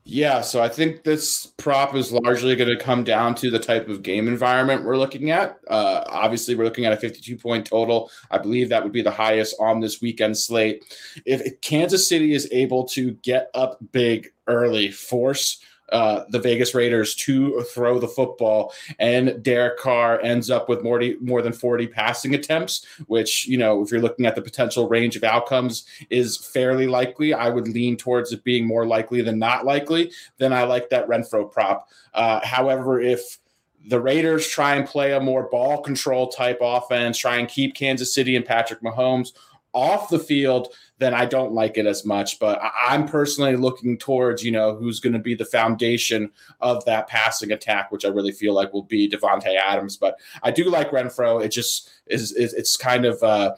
Yeah, 0.07 0.41
so 0.41 0.61
I 0.61 0.69
think 0.69 1.03
this 1.03 1.47
prop 1.57 1.95
is 1.95 2.11
largely 2.11 2.55
going 2.55 2.69
to 2.69 2.83
come 2.83 3.03
down 3.03 3.33
to 3.35 3.49
the 3.49 3.57
type 3.57 3.89
of 3.89 4.03
game 4.03 4.27
environment 4.27 4.85
we're 4.85 4.97
looking 4.97 5.31
at. 5.31 5.57
Uh, 5.67 6.03
obviously, 6.07 6.53
we're 6.53 6.63
looking 6.63 6.85
at 6.85 6.93
a 6.93 6.97
52 6.97 7.35
point 7.37 7.65
total. 7.65 8.11
I 8.29 8.37
believe 8.37 8.69
that 8.69 8.83
would 8.83 8.93
be 8.93 9.01
the 9.01 9.09
highest 9.09 9.55
on 9.59 9.79
this 9.79 10.01
weekend 10.01 10.37
slate. 10.37 10.85
If 11.25 11.59
Kansas 11.61 12.07
City 12.07 12.33
is 12.33 12.47
able 12.51 12.83
to 12.89 13.13
get 13.23 13.49
up 13.55 13.79
big 13.91 14.31
early, 14.45 14.91
force 14.91 15.59
uh, 15.91 16.23
the 16.29 16.39
Vegas 16.39 16.73
Raiders 16.73 17.15
to 17.15 17.61
throw 17.73 17.99
the 17.99 18.07
football, 18.07 18.73
and 18.99 19.41
Derek 19.43 19.77
Carr 19.77 20.19
ends 20.21 20.49
up 20.49 20.67
with 20.67 20.83
more, 20.83 21.01
more 21.21 21.41
than 21.41 21.53
40 21.53 21.87
passing 21.87 22.33
attempts, 22.33 22.85
which, 23.07 23.47
you 23.47 23.57
know, 23.57 23.83
if 23.83 23.91
you're 23.91 24.01
looking 24.01 24.25
at 24.25 24.35
the 24.35 24.41
potential 24.41 24.87
range 24.87 25.15
of 25.15 25.23
outcomes, 25.23 25.85
is 26.09 26.37
fairly 26.37 26.87
likely. 26.87 27.33
I 27.33 27.49
would 27.49 27.67
lean 27.67 27.97
towards 27.97 28.31
it 28.31 28.43
being 28.43 28.65
more 28.65 28.85
likely 28.85 29.21
than 29.21 29.39
not 29.39 29.65
likely. 29.65 30.11
Then 30.37 30.53
I 30.53 30.63
like 30.63 30.89
that 30.89 31.07
Renfrow 31.07 31.51
prop. 31.51 31.89
Uh, 32.13 32.39
however, 32.43 32.99
if 32.99 33.39
the 33.87 33.99
Raiders 33.99 34.47
try 34.47 34.75
and 34.75 34.87
play 34.87 35.13
a 35.13 35.19
more 35.19 35.43
ball 35.49 35.81
control 35.81 36.29
type 36.29 36.59
offense, 36.61 37.17
try 37.17 37.37
and 37.37 37.47
keep 37.47 37.75
Kansas 37.75 38.13
City 38.13 38.35
and 38.35 38.45
Patrick 38.45 38.81
Mahomes 38.81 39.33
off 39.75 40.09
the 40.09 40.17
field, 40.17 40.69
then 40.97 41.13
I 41.13 41.25
don't 41.25 41.51
like 41.51 41.77
it 41.77 41.85
as 41.85 42.05
much. 42.05 42.39
But 42.39 42.59
I'm 42.63 43.07
personally 43.07 43.55
looking 43.55 43.97
towards, 43.97 44.43
you 44.43 44.51
know, 44.51 44.75
who's 44.75 44.99
going 44.99 45.13
to 45.13 45.19
be 45.19 45.35
the 45.35 45.45
foundation 45.45 46.31
of 46.61 46.83
that 46.85 47.07
passing 47.07 47.51
attack, 47.51 47.91
which 47.91 48.05
I 48.05 48.07
really 48.07 48.31
feel 48.31 48.53
like 48.53 48.73
will 48.73 48.83
be 48.83 49.09
Davante 49.09 49.55
Adams. 49.55 49.97
But 49.97 50.17
I 50.41 50.49
do 50.49 50.69
like 50.69 50.89
Renfrow. 50.89 51.43
It 51.43 51.49
just 51.49 51.91
is, 52.07 52.31
it's 52.31 52.77
kind 52.77 53.05
of, 53.05 53.21
uh, 53.21 53.55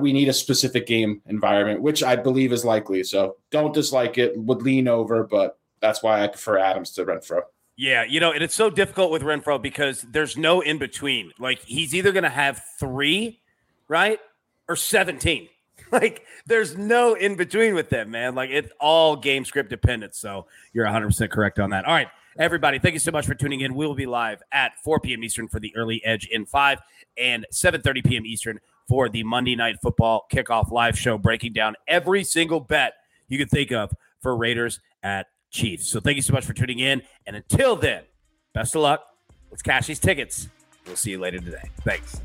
we 0.00 0.12
need 0.12 0.28
a 0.28 0.32
specific 0.32 0.86
game 0.86 1.22
environment, 1.26 1.82
which 1.82 2.02
I 2.02 2.16
believe 2.16 2.52
is 2.52 2.64
likely. 2.64 3.02
So 3.02 3.36
don't 3.50 3.74
dislike 3.74 4.18
it, 4.18 4.36
would 4.36 4.62
lean 4.62 4.88
over, 4.88 5.24
but 5.24 5.58
that's 5.80 6.02
why 6.02 6.22
I 6.22 6.28
prefer 6.28 6.58
Adams 6.58 6.92
to 6.92 7.04
Renfrow. 7.04 7.42
Yeah, 7.74 8.04
you 8.04 8.20
know, 8.20 8.32
and 8.32 8.44
it's 8.44 8.54
so 8.54 8.68
difficult 8.68 9.10
with 9.10 9.22
Renfrow 9.22 9.60
because 9.60 10.02
there's 10.02 10.36
no 10.36 10.60
in 10.60 10.78
between. 10.78 11.32
Like 11.38 11.60
he's 11.60 11.94
either 11.94 12.12
going 12.12 12.22
to 12.22 12.28
have 12.28 12.62
three, 12.78 13.40
right, 13.88 14.20
or 14.68 14.76
17. 14.76 15.48
Like 15.90 16.24
there's 16.46 16.74
no 16.78 17.12
in 17.12 17.34
between 17.34 17.74
with 17.74 17.90
them, 17.90 18.12
man. 18.12 18.34
Like 18.34 18.48
it's 18.48 18.72
all 18.80 19.14
game 19.14 19.44
script 19.44 19.68
dependent. 19.68 20.14
So 20.14 20.46
you're 20.72 20.86
100% 20.86 21.28
correct 21.28 21.58
on 21.58 21.68
that. 21.70 21.84
All 21.84 21.92
right, 21.92 22.08
everybody, 22.38 22.78
thank 22.78 22.94
you 22.94 22.98
so 22.98 23.10
much 23.10 23.26
for 23.26 23.34
tuning 23.34 23.60
in. 23.60 23.74
We 23.74 23.86
will 23.86 23.94
be 23.94 24.06
live 24.06 24.42
at 24.52 24.72
4 24.82 25.00
p.m. 25.00 25.22
Eastern 25.22 25.48
for 25.48 25.60
the 25.60 25.74
early 25.76 26.02
edge 26.02 26.26
in 26.28 26.46
5 26.46 26.80
and 27.18 27.44
7:30 27.52 28.06
p.m. 28.06 28.24
Eastern 28.24 28.58
for 28.88 29.10
the 29.10 29.22
Monday 29.22 29.54
Night 29.54 29.76
Football 29.82 30.26
kickoff 30.32 30.70
live 30.70 30.98
show 30.98 31.18
breaking 31.18 31.52
down 31.52 31.74
every 31.86 32.24
single 32.24 32.60
bet 32.60 32.94
you 33.28 33.36
can 33.36 33.48
think 33.48 33.70
of 33.70 33.92
for 34.20 34.34
Raiders 34.34 34.80
at 35.02 35.26
Chiefs. 35.50 35.88
So 35.88 36.00
thank 36.00 36.16
you 36.16 36.22
so 36.22 36.32
much 36.32 36.46
for 36.46 36.54
tuning 36.54 36.78
in 36.78 37.02
and 37.26 37.36
until 37.36 37.76
then, 37.76 38.04
best 38.54 38.74
of 38.74 38.80
luck. 38.80 39.04
Let's 39.50 39.62
cash 39.62 39.86
these 39.86 40.00
tickets. 40.00 40.48
We'll 40.86 40.96
see 40.96 41.10
you 41.10 41.18
later 41.18 41.38
today. 41.38 41.70
Thanks. 41.82 42.20